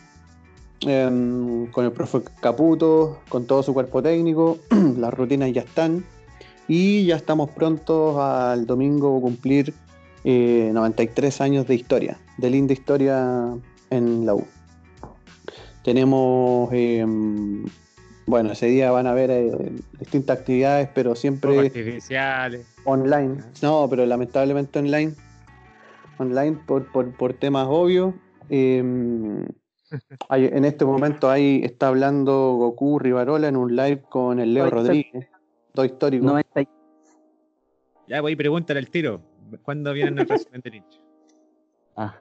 [0.81, 4.57] em, con el profe Caputo, con todo su cuerpo técnico,
[4.97, 6.05] las rutinas ya están.
[6.67, 9.73] Y ya estamos prontos al domingo cumplir
[10.23, 13.53] eh, 93 años de historia, de linda historia
[13.91, 14.43] en la U.
[15.83, 17.63] Tenemos, em,
[18.25, 19.51] bueno, ese día van a haber eh,
[19.99, 22.65] distintas actividades, pero siempre artificiales.
[22.85, 23.37] online.
[23.61, 25.13] No, pero lamentablemente online.
[26.17, 28.13] Online por, por, por temas obvios.
[28.49, 29.45] Em,
[30.29, 34.69] hay- en este momento ahí está hablando Goku Rivarola en un live con el Leo
[34.69, 35.27] Rodríguez,
[35.73, 36.25] dos históricos.
[36.25, 36.67] 90 y-
[38.07, 39.21] Ya voy, pregúntale al tiro.
[39.63, 40.99] ¿Cuándo vienen el resumen del hincha?
[41.95, 42.19] Ah,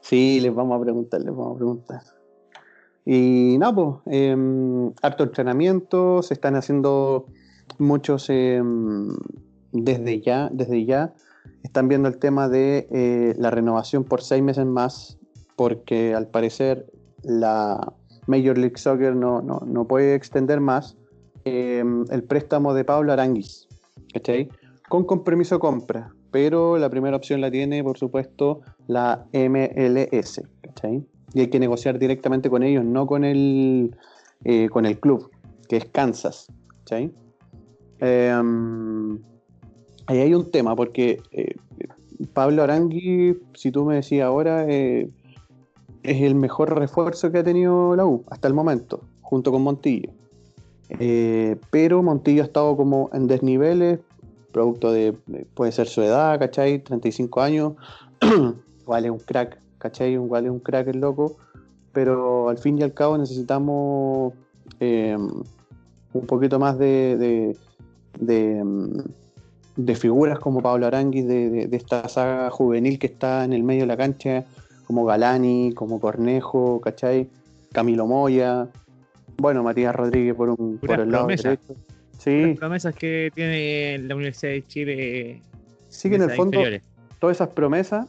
[0.00, 2.00] Sí, les vamos a preguntar, les vamos a preguntar.
[3.04, 7.26] Y nada, pues, em, harto entrenamiento, se están haciendo
[7.78, 9.08] muchos em,
[9.72, 11.14] desde ya, desde ya.
[11.62, 15.18] Están viendo el tema de eh, la renovación por seis meses más,
[15.56, 16.86] porque al parecer
[17.22, 17.92] la
[18.26, 20.96] Major League Soccer no, no, no puede extender más
[21.44, 23.68] em, el préstamo de Pablo Aranguis,
[24.12, 24.48] ¿cachai?
[24.88, 31.04] Con compromiso compra, pero la primera opción la tiene, por supuesto, la MLS, ¿cachai?
[31.34, 33.94] Y hay que negociar directamente con ellos, no con el,
[34.44, 35.30] eh, con el club,
[35.68, 36.46] que es Kansas,
[36.78, 37.12] ¿cachai?
[37.98, 39.18] Em,
[40.06, 41.54] ahí hay un tema, porque eh,
[42.32, 45.10] Pablo Arangui, si tú me decías ahora, eh,
[46.02, 50.10] es el mejor refuerzo que ha tenido la U hasta el momento, junto con Montillo.
[51.70, 53.98] Pero Montillo ha estado como en desniveles,
[54.52, 56.78] producto de, de- puede ser su edad, ¿cachai?
[56.84, 57.72] 35 años,
[58.20, 60.14] es un crack, ¿cachai?
[60.14, 61.36] Igual es un crack el loco,
[61.92, 64.32] pero al fin y al cabo necesitamos
[64.80, 67.56] eh, un poquito más de, de,
[68.18, 69.02] de, mm,
[69.76, 73.88] de figuras como Pablo Aranguis, de, esta saga juvenil que está en el medio de
[73.88, 74.46] la cancha,
[74.86, 77.28] como Galani, como Cornejo, ¿cachai?
[77.70, 78.68] Camilo Moya,
[79.36, 81.74] bueno, Matías Rodríguez por, un, por el lado derecho.
[82.18, 85.42] Sí, Las promesas que tiene la Universidad de Chile.
[85.90, 86.82] sí que en el fondo inferiores.
[87.18, 88.06] todas esas promesas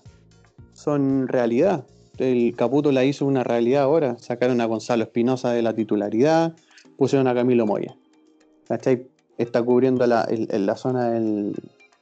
[0.75, 1.85] son realidad.
[2.19, 4.17] El Caputo la hizo una realidad ahora.
[4.19, 6.53] Sacaron a Gonzalo Espinosa de la titularidad,
[6.97, 7.95] pusieron a Camilo Moya.
[8.67, 9.07] ¿Cachai?
[9.37, 11.55] Está cubriendo la, la zona del-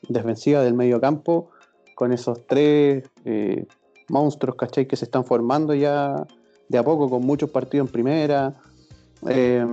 [0.09, 1.49] defensiva del medio campo
[1.95, 3.65] con esos tres eh,
[4.09, 4.87] monstruos, ¿cachai?
[4.87, 6.27] Que se están formando ya
[6.67, 8.55] de a poco con muchos partidos en primera.
[9.29, 9.65] Eh,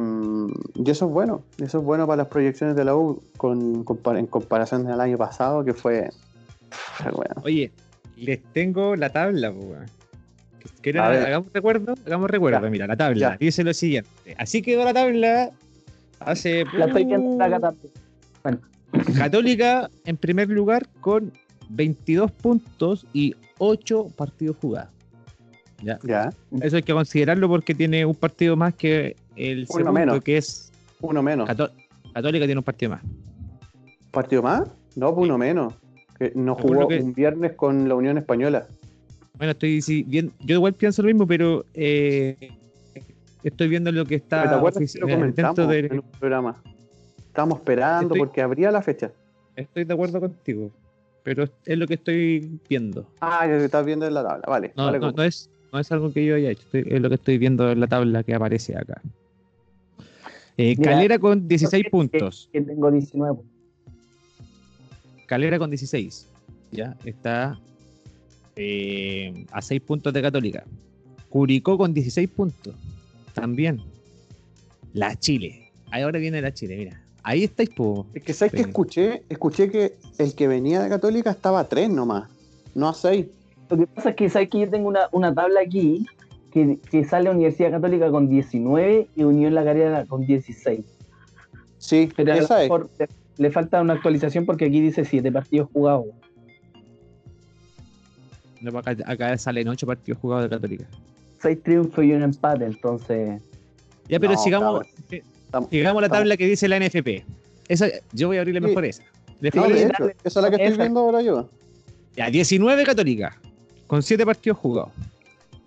[0.74, 3.84] y eso es bueno, eso es bueno para las proyecciones de la U con,
[4.16, 6.08] en comparación al año pasado, que fue.
[7.02, 7.34] Bueno.
[7.44, 7.72] Oye,
[8.20, 9.86] les tengo la tabla, po, weón.
[10.82, 11.26] ¿Quieren- A ver.
[11.26, 11.94] hagamos recuerdo?
[12.06, 12.70] Hagamos recuerdo, Ya.
[12.70, 13.30] mira, la tabla.
[13.32, 13.36] Ya.
[13.38, 14.10] Dice lo siguiente.
[14.38, 15.50] Así quedó la tabla
[16.20, 16.64] hace.
[16.74, 17.92] la estoy viendo acá también.
[19.16, 21.32] Católica en primer lugar con
[21.68, 24.90] 22 puntos y 8 partidos jugados.
[25.82, 25.98] Ya.
[26.02, 30.20] Ya, Eso hay que considerarlo porque tiene un partido más que el Uno segundo, menos.
[30.22, 31.46] que es uno menos.
[31.48, 31.70] Cató-
[32.12, 33.02] Católica tiene un partido más.
[34.10, 34.64] ¿Partido más?
[34.96, 35.72] No, pues uno menos.
[36.20, 38.66] Que no jugó lo que- un viernes con la Unión Española.
[39.38, 42.36] Bueno, estoy bien, yo igual pienso lo mismo, pero eh,
[43.42, 46.62] estoy viendo lo que está ¿Te acuerdas ofici- que lo eh, comentamos en un programa?
[47.26, 49.10] Estábamos esperando Estoy- porque abría la fecha.
[49.56, 50.70] Estoy de acuerdo contigo,
[51.22, 53.06] pero es lo que estoy viendo.
[53.22, 54.44] Ah, ya te estás viendo en la tabla.
[54.46, 55.22] Vale, No, vale, no, compa.
[55.22, 57.70] no es, no es algo que yo haya hecho, estoy- es lo que estoy viendo
[57.70, 59.00] en la tabla que aparece acá.
[60.58, 62.50] Eh, Mira, Calera con 16 puntos.
[62.52, 63.38] Que tengo 19.
[65.30, 66.28] Calera con 16.
[66.72, 67.56] Ya está
[68.56, 70.64] eh, a 6 puntos de Católica.
[71.28, 72.74] Curicó con 16 puntos.
[73.32, 73.80] También.
[74.92, 75.70] La Chile.
[75.92, 77.00] Ahí ahora viene la Chile, mira.
[77.22, 78.08] Ahí estáis, po.
[78.12, 81.90] Es que sabes que escuché, escuché que el que venía de Católica estaba a 3
[81.90, 82.28] nomás,
[82.74, 83.26] no a 6.
[83.68, 86.06] Lo que pasa es que sabes que yo tengo una, una tabla aquí
[86.50, 90.80] que, que sale Universidad Católica con 19 y Unión La Calera con 16.
[91.78, 92.70] Sí, Pero a lo esa es.
[93.40, 96.06] Le, falta una actualización porque aquí dice 7 partidos jugados.
[98.60, 100.84] No, Acá, acá salen 8 partidos jugados de Católica.
[101.40, 103.40] 6 triunfos y un empate, entonces.
[104.08, 107.24] Ya, pero No, sigamos, eh, Estamos- sigamos la tabla que dice la NFP.
[107.68, 108.66] Esa, yo voy a abrirle Sí.
[108.66, 109.02] mejor esa.
[109.54, 110.82] No, de hecho, esa es la que estoy Esa.
[110.82, 111.48] viendo ahora yo.
[112.16, 113.38] Ya, 19 Católica,
[113.86, 114.90] con 7 partidos jugados.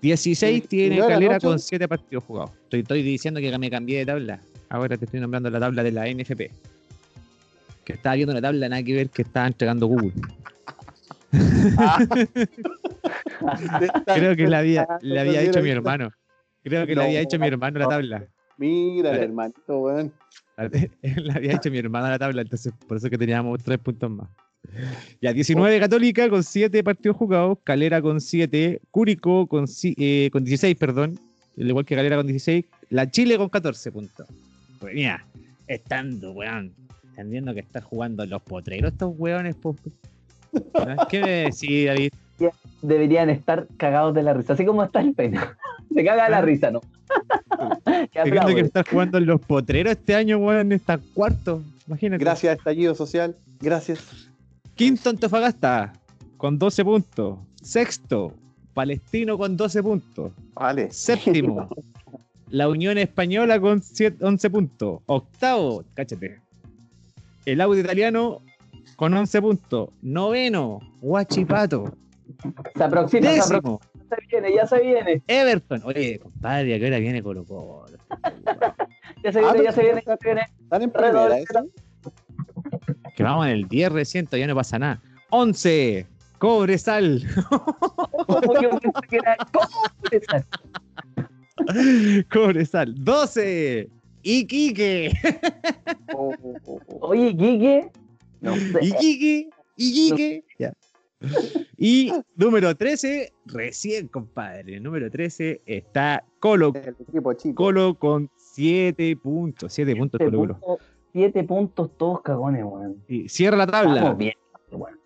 [0.01, 2.51] 16 ¿Y- tiene Calera con 7 partidos jugados.
[2.65, 4.39] Estoy, estoy diciendo que me cambié de tabla.
[4.69, 6.51] Ahora te estoy nombrando la tabla de la NFP.
[7.83, 10.13] Que estaba viendo una tabla nada que ver que estaba entregando Google.
[14.05, 16.11] Creo que la había, la había hecho mi hermano.
[16.63, 18.27] Creo que la había hecho mi hermano la tabla.
[18.57, 20.13] Mira, el hermanito, weón.
[20.57, 20.69] La,
[21.01, 24.29] la había hecho mi hermana la tabla, entonces por eso que teníamos tres puntos más.
[25.21, 30.75] Ya, 19 Católica con 7 partidos jugados, Calera con 7, Curicó con, eh, con 16,
[30.77, 31.19] perdón,
[31.57, 34.27] al igual que Calera con 16, la Chile con 14 puntos.
[34.79, 35.25] Pues mira,
[35.67, 36.73] estando, weón,
[37.13, 39.15] están viendo que están jugando los potreros estos.
[39.15, 41.07] ¿No?
[41.09, 42.11] ¿Qué me decís, David?
[42.81, 45.39] Deberían estar cagados de la risa, así como está el pene.
[45.93, 46.81] Se caga la risa, ¿no?
[48.11, 51.61] Que viendo están jugando los potreros este año, weón, está cuarto.
[51.87, 52.23] Imagínate.
[52.23, 53.35] Gracias, estallido social.
[53.61, 54.31] Gracias.
[54.73, 55.93] Quinto Antofagasta
[56.37, 57.37] con 12 puntos.
[57.61, 58.33] Sexto,
[58.73, 60.31] Palestino con 12 puntos.
[60.55, 60.91] Vale.
[60.91, 61.69] Séptimo,
[62.49, 65.01] la Unión Española con 7 11 puntos.
[65.05, 66.42] Octavo, cáchate.
[67.45, 68.41] El Audio Italiano
[68.95, 69.89] con 11 puntos.
[70.01, 71.95] Noveno, Huachipato.
[72.75, 73.79] Se aproxima, se aproxima, Décimo,
[74.09, 75.23] ya se viene, ya se viene.
[75.27, 75.81] Everton.
[75.85, 77.97] Oye, compadre, ¿a qué hora viene Colo Colo?
[79.23, 80.41] Ya se Ah, viene, ya pero se viene, ya se viene.
[80.63, 81.65] ¿Están en primera eso?
[83.15, 85.01] Que vamos en el 10 recién, todavía no pasa nada.
[85.29, 86.05] 11,
[86.39, 87.23] Cobresal.
[88.27, 89.37] ¿Cómo que pensé que era?
[89.53, 89.67] ¿Cómo
[90.03, 90.45] empezar?
[92.31, 92.93] Cobresal.
[93.03, 93.89] 12,
[94.23, 95.11] Iquique.
[96.15, 97.07] Oh, oh, oh, oh.
[97.09, 97.91] Oye, Quique,
[98.41, 98.79] no sé.
[98.81, 100.43] Iquique, Iquique.
[100.59, 100.73] Ya.
[101.77, 104.79] Y número 13, recién, compadre.
[104.79, 106.73] Número 13 está Colo.
[106.75, 107.55] El equipo chico.
[107.63, 109.71] Colo con 7 puntos.
[109.73, 110.59] 7 puntos, Siete Colo Colo.
[110.59, 113.01] puntos, siete puntos todos cagones, weón.
[113.07, 113.95] Y cierra la tabla.
[113.95, 114.33] Estamos bien,
[114.71, 114.99] weón.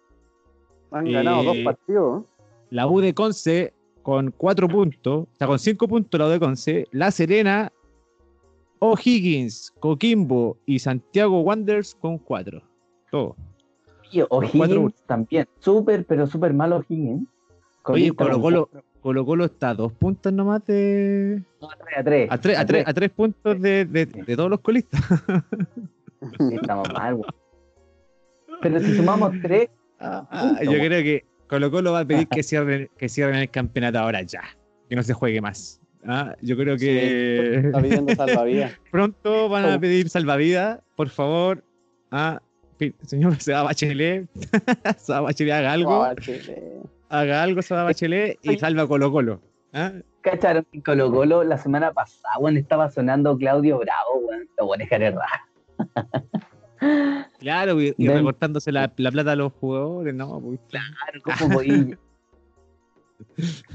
[0.92, 2.24] Han ganado dos Eh, partidos.
[2.70, 5.24] La U de Conce con 4 puntos.
[5.24, 6.88] O sea, con 5 puntos la U de Conce.
[6.92, 7.72] La Serena,
[8.80, 12.62] O'Higgins, Coquimbo y Santiago Wanderers con 4.
[13.12, 13.36] Todo.
[14.30, 15.48] O'Higgins también.
[15.60, 17.28] Súper, pero súper malo O'Higgins.
[17.86, 18.88] Oye, Colo Colo, cuatro.
[19.02, 21.42] Colo Colo está a 2 puntos nomás de.
[21.62, 22.28] No, a tres, a tres.
[22.32, 25.02] A 3 a tres, a tres puntos de, de- de todos los colistas.
[26.52, 27.26] Estamos mal, weón.
[28.62, 29.70] Pero si sumamos tres,
[30.00, 33.98] Ah, yo creo que Colo Colo va a pedir que cierren, que cierren el campeonato
[34.00, 34.42] ahora ya.
[34.90, 35.82] Que no se juegue más.
[36.08, 38.72] Ah, yo creo que Está pidiendo salvavidas.
[38.92, 40.80] pronto van a pedir salvavidas.
[40.96, 41.64] Por favor,
[42.12, 42.42] ah,
[43.06, 44.28] señor Seba Bachelet,
[44.98, 46.08] Seba Bachelet haga algo,
[47.10, 49.42] haga algo Seba Bachelet y salva a Colo Colo.
[49.74, 49.92] ¿ah?
[50.22, 54.48] cacharon Colo Colo la semana pasada, weón, estaba sonando Claudio Bravo, weón.
[54.58, 55.46] Lo bueno es que era raja.
[57.40, 61.98] Claro, y, recortándose la, la plata a los jugadores, no, pues, Claro, ¿cómo podéis?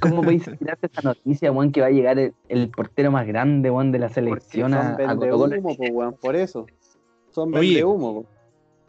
[0.00, 3.70] ¿Cómo podéis tirarte esta noticia, weón, que va a llegar el, el portero más grande,
[3.70, 6.66] weón, de la Porque selección a, son a humo, po, por eso.
[7.30, 7.68] Son Oye.
[7.68, 8.22] vende humo.
[8.22, 8.28] po.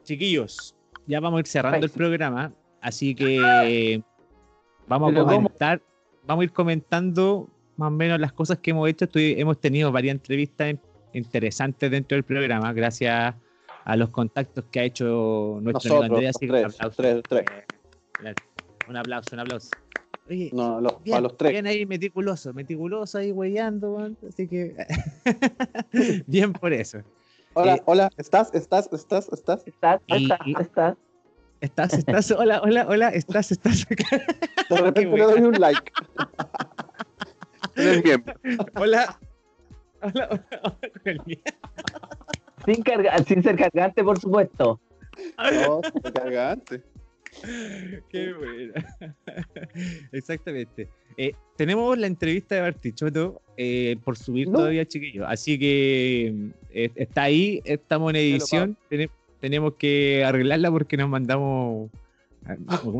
[0.03, 0.75] chiquillos,
[1.07, 2.51] ya vamos a ir cerrando el programa,
[2.81, 4.01] así que
[4.87, 5.81] vamos a comentar,
[6.25, 7.47] vamos a ir comentando
[7.77, 9.05] más o menos las cosas que hemos hecho.
[9.05, 10.79] Estoy- hemos tenido varias entrevistas in-
[11.13, 13.33] interesantes dentro del programa, gracias
[13.85, 16.27] a los contactos que ha hecho nuestro amigo Nosotros, Andrea.
[16.29, 16.95] los así que un tres, aplauso.
[17.01, 17.23] tres,
[18.19, 18.35] tres.
[18.89, 19.69] Un aplauso, un aplauso.
[20.29, 21.51] Oye, No, los, Bien, para los tres.
[21.51, 24.75] bien ahí meticuloso, meticuloso ahí huellando, weón, así que
[26.27, 26.99] bien por eso.
[27.53, 28.53] Hola, eh, hola, ¿estás?
[28.53, 28.89] ¿Estás?
[28.93, 29.29] ¿Estás?
[29.31, 29.63] ¿Estás?
[29.67, 30.97] Estás, Y- estás, estás.
[31.61, 34.21] Estás, estás, hola, hola, hola, estás, estás acá.
[34.69, 35.91] De repente le doy un like.
[38.03, 38.33] Miembro.
[38.75, 39.19] Hola.
[40.01, 40.41] Hola, hola,
[41.05, 41.23] hola.
[42.65, 44.79] Sin, carga, sin ser cargante, por supuesto.
[45.37, 46.83] No, qué cagante.
[48.09, 48.73] Qué bueno.
[50.11, 50.89] Exactamente.
[51.17, 54.59] Eh, tenemos la entrevista de Bartichotto eh, por subir No.
[54.59, 55.25] todavía, chiquillos.
[55.27, 56.33] Así que
[56.71, 58.77] eh, está ahí, estamos en edición.
[58.89, 59.09] Tene-
[59.39, 61.89] tenemos que arreglarla porque nos mandamos.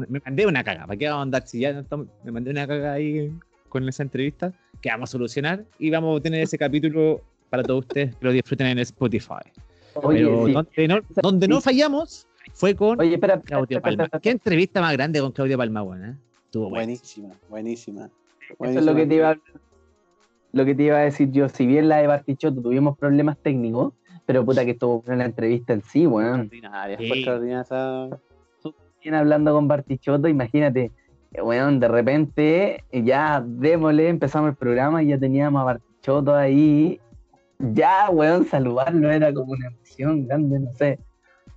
[0.10, 0.86] Me mandé una caga.
[0.86, 3.32] ¿Para qué vamos a andar si ya no estamos- me mandé una caga ahí
[3.70, 7.82] con esa entrevista que vamos a solucionar y vamos a tener ese capítulo para todos
[7.82, 9.36] ustedes que lo disfruten en Spotify.
[9.96, 10.54] Oye, Pero sí.
[10.54, 14.04] donde, no, donde no fallamos fue con Oye, espera, Claudio espera, Palma.
[14.06, 16.10] espera, ¿Qué entrevista más grande con Claudio Palma, buena?
[16.12, 16.16] ¿eh?
[16.46, 16.70] Estuvo.
[16.70, 18.10] Buenísima, buenísima.
[18.60, 19.38] Eso es lo que te iba a,
[20.54, 21.50] lo que te iba a decir yo.
[21.50, 23.94] Si bien la de Bartichotto tuvimos problemas técnicos,
[24.26, 26.50] pero puta que estuvo buena la entrevista en sí, weón.
[26.50, 26.62] Sí.
[29.12, 30.92] hablando con Bartichotto, imagínate,
[31.34, 37.00] eh, weón, de repente ya démosle, empezamos el programa y ya teníamos a Bartichotto ahí.
[37.60, 41.00] Ya, weón, saludarlo era como una emoción grande, no sé.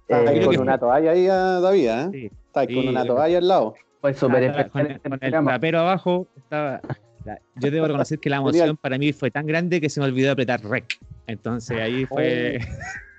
[0.08, 2.08] Está ahí Eh, con que una toalla ahí ah, todavía, ¿eh?
[2.12, 2.30] Sí.
[2.46, 3.74] Está ahí con Sí, una toalla al lado.
[4.00, 6.26] fue súper con, el, con abajo.
[6.36, 6.80] Estaba,
[7.24, 8.78] la- yo debo reconocer que la emoción Genial.
[8.80, 10.98] para mí fue tan grande que se me olvidó apretar rec.
[11.26, 12.60] Entonces ahí fue,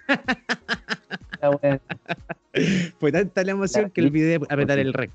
[1.61, 1.79] weón.
[2.99, 5.11] fue tanta la emoción que olvidé apretar el rec.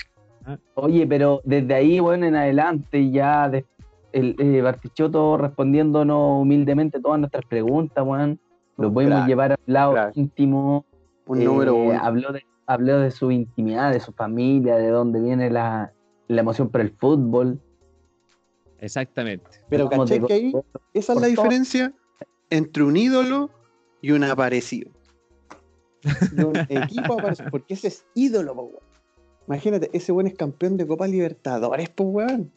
[0.75, 3.65] Oye, pero desde ahí, bueno, en adelante, ya de-
[4.13, 8.39] el eh, Bartichotto respondiéndonos humildemente todas nuestras preguntas, weón.
[8.77, 10.85] Lo Un pudimos crack, llevar al lado íntimo.
[11.27, 11.99] Un eh, número uno.
[12.03, 15.93] Habló de, habló de su intimidad, de su familia, de dónde viene la,
[16.29, 17.61] la emoción por el fútbol.
[18.79, 19.47] Exactamente.
[19.69, 20.53] Pero ¿cachai que ahí?
[20.93, 21.31] Esa es la todo.
[21.31, 21.93] diferencia
[22.51, 23.51] entre un ídolo
[24.01, 24.91] y un aparecido.
[26.37, 27.51] Un equipo aparecido.
[27.51, 28.83] Porque ese es ídolo, po, weón.
[29.47, 32.53] Imagínate, ese buen es campeón de Copa Libertadores, pues, weón.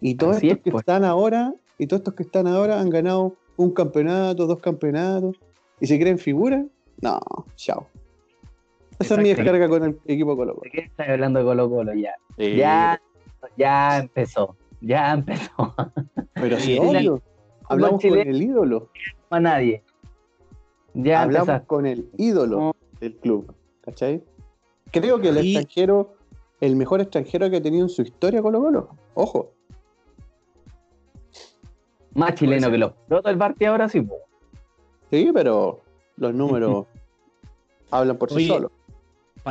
[0.00, 0.82] Y todos Así estos es, que pues.
[0.82, 5.36] están ahora, y todos estos que están ahora han ganado un campeonato, dos campeonatos.
[5.80, 6.64] ¿Y se creen figuras?
[7.02, 7.20] No,
[7.56, 7.86] chao.
[8.98, 11.94] Esa es mi descarga con el equipo Colo ¿De qué estás hablando de Colo Colo
[11.94, 12.14] ya?
[12.36, 12.48] Colo.
[12.48, 13.02] Ya,
[13.56, 14.56] ya empezó.
[14.80, 15.74] Ya empezó.
[16.34, 17.20] Pero sí, obvio.
[17.68, 18.88] Hablamos Chile- con el ídolo.
[19.30, 19.82] a nadie.
[20.94, 21.66] Ya Hablamos empezaste.
[21.66, 22.72] con el ídolo No.
[23.00, 23.54] del club.
[23.82, 24.22] ¿Cachai?
[24.92, 26.14] Creo que el extranjero,
[26.60, 28.88] el mejor extranjero que ha tenido en su historia Colo Colo.
[29.14, 29.52] Ojo.
[32.14, 34.06] Más chileno que los protos del Barti ahora sí.
[35.10, 35.82] Sí, pero
[36.16, 36.86] los números
[37.90, 38.70] hablan por sí solos.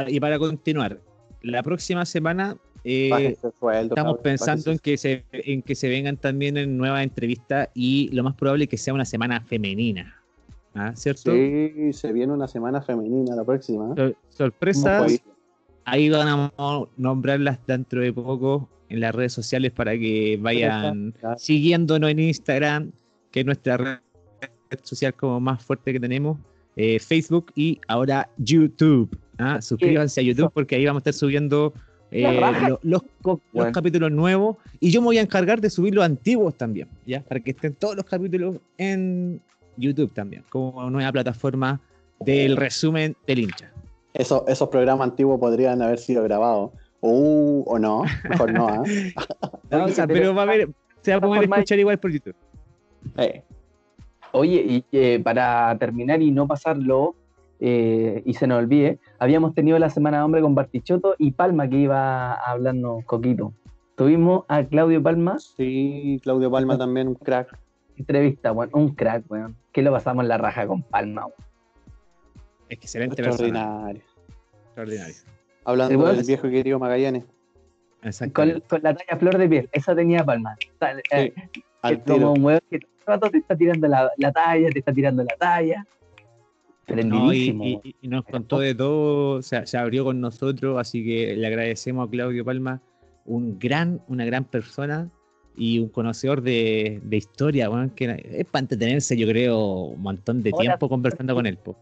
[0.08, 1.00] Y para continuar,
[1.42, 6.18] la próxima semana eh, sueldo, estamos cabrón, pensando en que, se, en que se vengan
[6.18, 10.22] también en nuevas entrevistas y lo más probable es que sea una semana femenina.
[10.76, 10.92] ¿Ah?
[10.96, 11.32] ¿Cierto?
[11.32, 13.96] Sí, se viene una semana femenina la próxima.
[13.96, 15.22] Sor- Sorpresas.
[15.86, 16.52] Ahí van a
[16.98, 22.92] nombrarlas dentro de poco en las redes sociales para que vayan siguiéndonos en Instagram,
[23.32, 24.00] que es nuestra red
[24.84, 26.40] social como más fuerte que tenemos,
[26.76, 29.18] eh, Facebook y ahora YouTube.
[29.38, 29.62] ¿Ah?
[29.62, 31.74] Suscríbanse a YouTube porque ahí vamos a estar subiendo
[32.12, 33.72] eh, lo- los, los Bueno.
[33.72, 37.22] capítulos nuevos y yo me voy a encargar de subir los antiguos también, ¿ya?
[37.22, 39.42] Para que estén todos los capítulos en
[39.78, 41.82] YouTube también, como nueva plataforma
[42.20, 43.72] del resumen del hincha.
[44.14, 46.72] Eso- esos programas antiguos podrían haber sido grabados.
[47.02, 48.68] O, o no, mejor no.
[48.68, 48.84] ¿ah?
[49.70, 50.70] No, o Oye, sea, pero- va a haber,
[51.02, 52.36] se va a poder escuchar igual por YouTube.
[53.18, 53.44] Eh,
[54.32, 57.16] Oye, y eh, para terminar y no pasarlo
[57.60, 61.70] eh, y se nos olvide, habíamos tenido la Semana de Hombre con Bartichotto y Palma
[61.70, 63.54] que iba a hablarnos coquito.
[63.96, 67.58] Tuvimos a Claudio Palma, sí, Claudio Palma también, un crack.
[67.98, 69.56] entrevista, weón, un crack, weón.
[69.72, 71.36] Que lo pasamos en la raja con Palma, weón.
[72.70, 73.48] Excelente persona.
[73.48, 74.02] Extraordinario.
[74.66, 75.16] Extraordinario.
[75.64, 77.24] Hablando del viejo querido Magallanes.
[78.34, 80.56] Con, con la talla flor de piel, esa tenía Palma.
[80.78, 81.34] Tal- eh,
[81.82, 84.70] Al es como un weón que todo el rato te está tirando la, la talla,
[84.70, 85.86] te está tirando la talla.
[86.88, 87.82] No, y, Prendidísimo.
[87.84, 92.08] y- nos contó de todo, o sea, se abrió con nosotros, así que le agradecemos
[92.08, 92.82] a Claudio Palma,
[93.26, 95.10] un gran, una gran persona
[95.58, 100.44] y un conocedor de, de historia, weón, que es para entretenerse, yo creo, un montón
[100.44, 100.62] de Hola.
[100.72, 101.58] tiempo conversando con él.
[101.58, 101.76] po.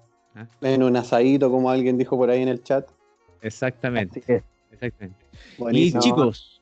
[0.61, 2.87] En un asadito, como alguien dijo por ahí en el chat.
[3.41, 4.23] Exactamente,
[4.71, 5.17] exactamente.
[5.57, 5.99] Buenísimo.
[5.99, 6.61] Y chicos,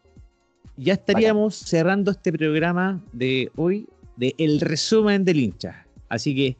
[0.77, 3.87] ya estaríamos cerrando este programa de hoy
[4.17, 5.85] de el resumen del hincha.
[6.09, 6.57] Así que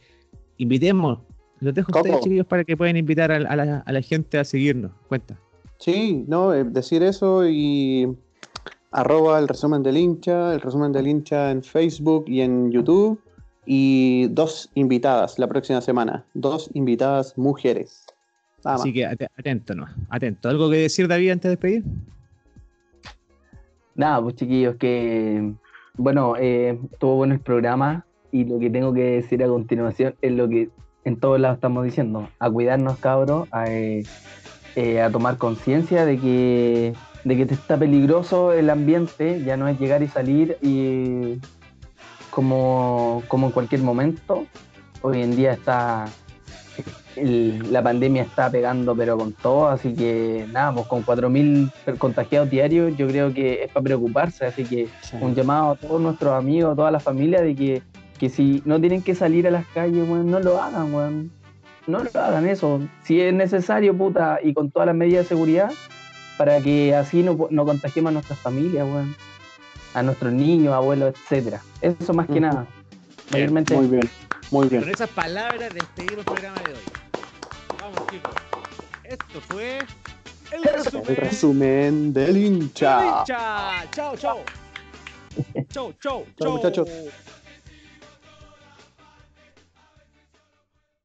[0.58, 1.20] invitemos,
[1.62, 4.38] los dejo a ustedes, chiquillos, para que puedan invitar a, a la, a la gente
[4.38, 4.92] a seguirnos.
[5.08, 5.38] Cuenta.
[5.78, 8.14] Sí, no, eh, decir eso y
[8.92, 13.20] arroba el resumen del hincha, el resumen del hincha en Facebook y en YouTube.
[13.68, 16.26] Y dos invitadas la próxima semana.
[16.34, 18.06] Dos invitadas mujeres.
[18.66, 18.82] Nada más.
[18.82, 19.86] Así que at- atento, ¿no?
[20.10, 20.50] Atento.
[20.50, 21.84] ¿Algo que decir, David, antes de despedir?
[23.94, 25.54] Nada, pues chiquillos, que
[25.96, 30.32] bueno, eh, estuvo bueno el programa y lo que tengo que decir a continuación es
[30.32, 30.70] lo que
[31.06, 34.04] en todos lados estamos diciendo, a cuidarnos cabros, a, eh,
[34.76, 36.94] eh, a tomar conciencia de que,
[37.24, 41.40] de que está peligroso el ambiente, ya no es llegar y salir y
[42.30, 44.46] como, como en cualquier momento,
[45.02, 46.06] hoy en día está,
[47.16, 51.98] el- la pandemia está pegando pero con todo, así que nada, pues con 4.000 per-
[51.98, 54.88] contagiados diarios yo creo que es para preocuparse, así que
[55.20, 57.82] un llamado a todos nuestros amigos, a toda la familia de que,
[58.22, 61.32] que si no tienen que salir a las calles, weón, no lo hagan, weón.
[61.88, 62.80] No lo hagan eso.
[63.04, 65.72] Si es necesario, puta, y con todas las medidas de seguridad,
[66.38, 69.16] para que así no, no contagiemos a nuestras familias, weón.
[69.96, 71.64] A nuestros niños, abuelos, etcétera.
[71.82, 72.68] Eso más que nada.
[73.32, 74.10] Mayormente Muy bien,
[74.52, 74.84] muy bien.
[74.84, 76.80] Con esas palabras despedimos el programa de hoy.
[77.82, 78.34] Vamos, chicos.
[79.04, 79.80] Esto fue
[80.52, 81.06] el resumen.
[81.08, 83.04] El resumen del hincha.
[83.04, 83.26] hincha.
[83.92, 84.40] Chao, chao.
[85.72, 86.88] Chao, chao, Chao, muchachos.
[86.88, 87.41] chao.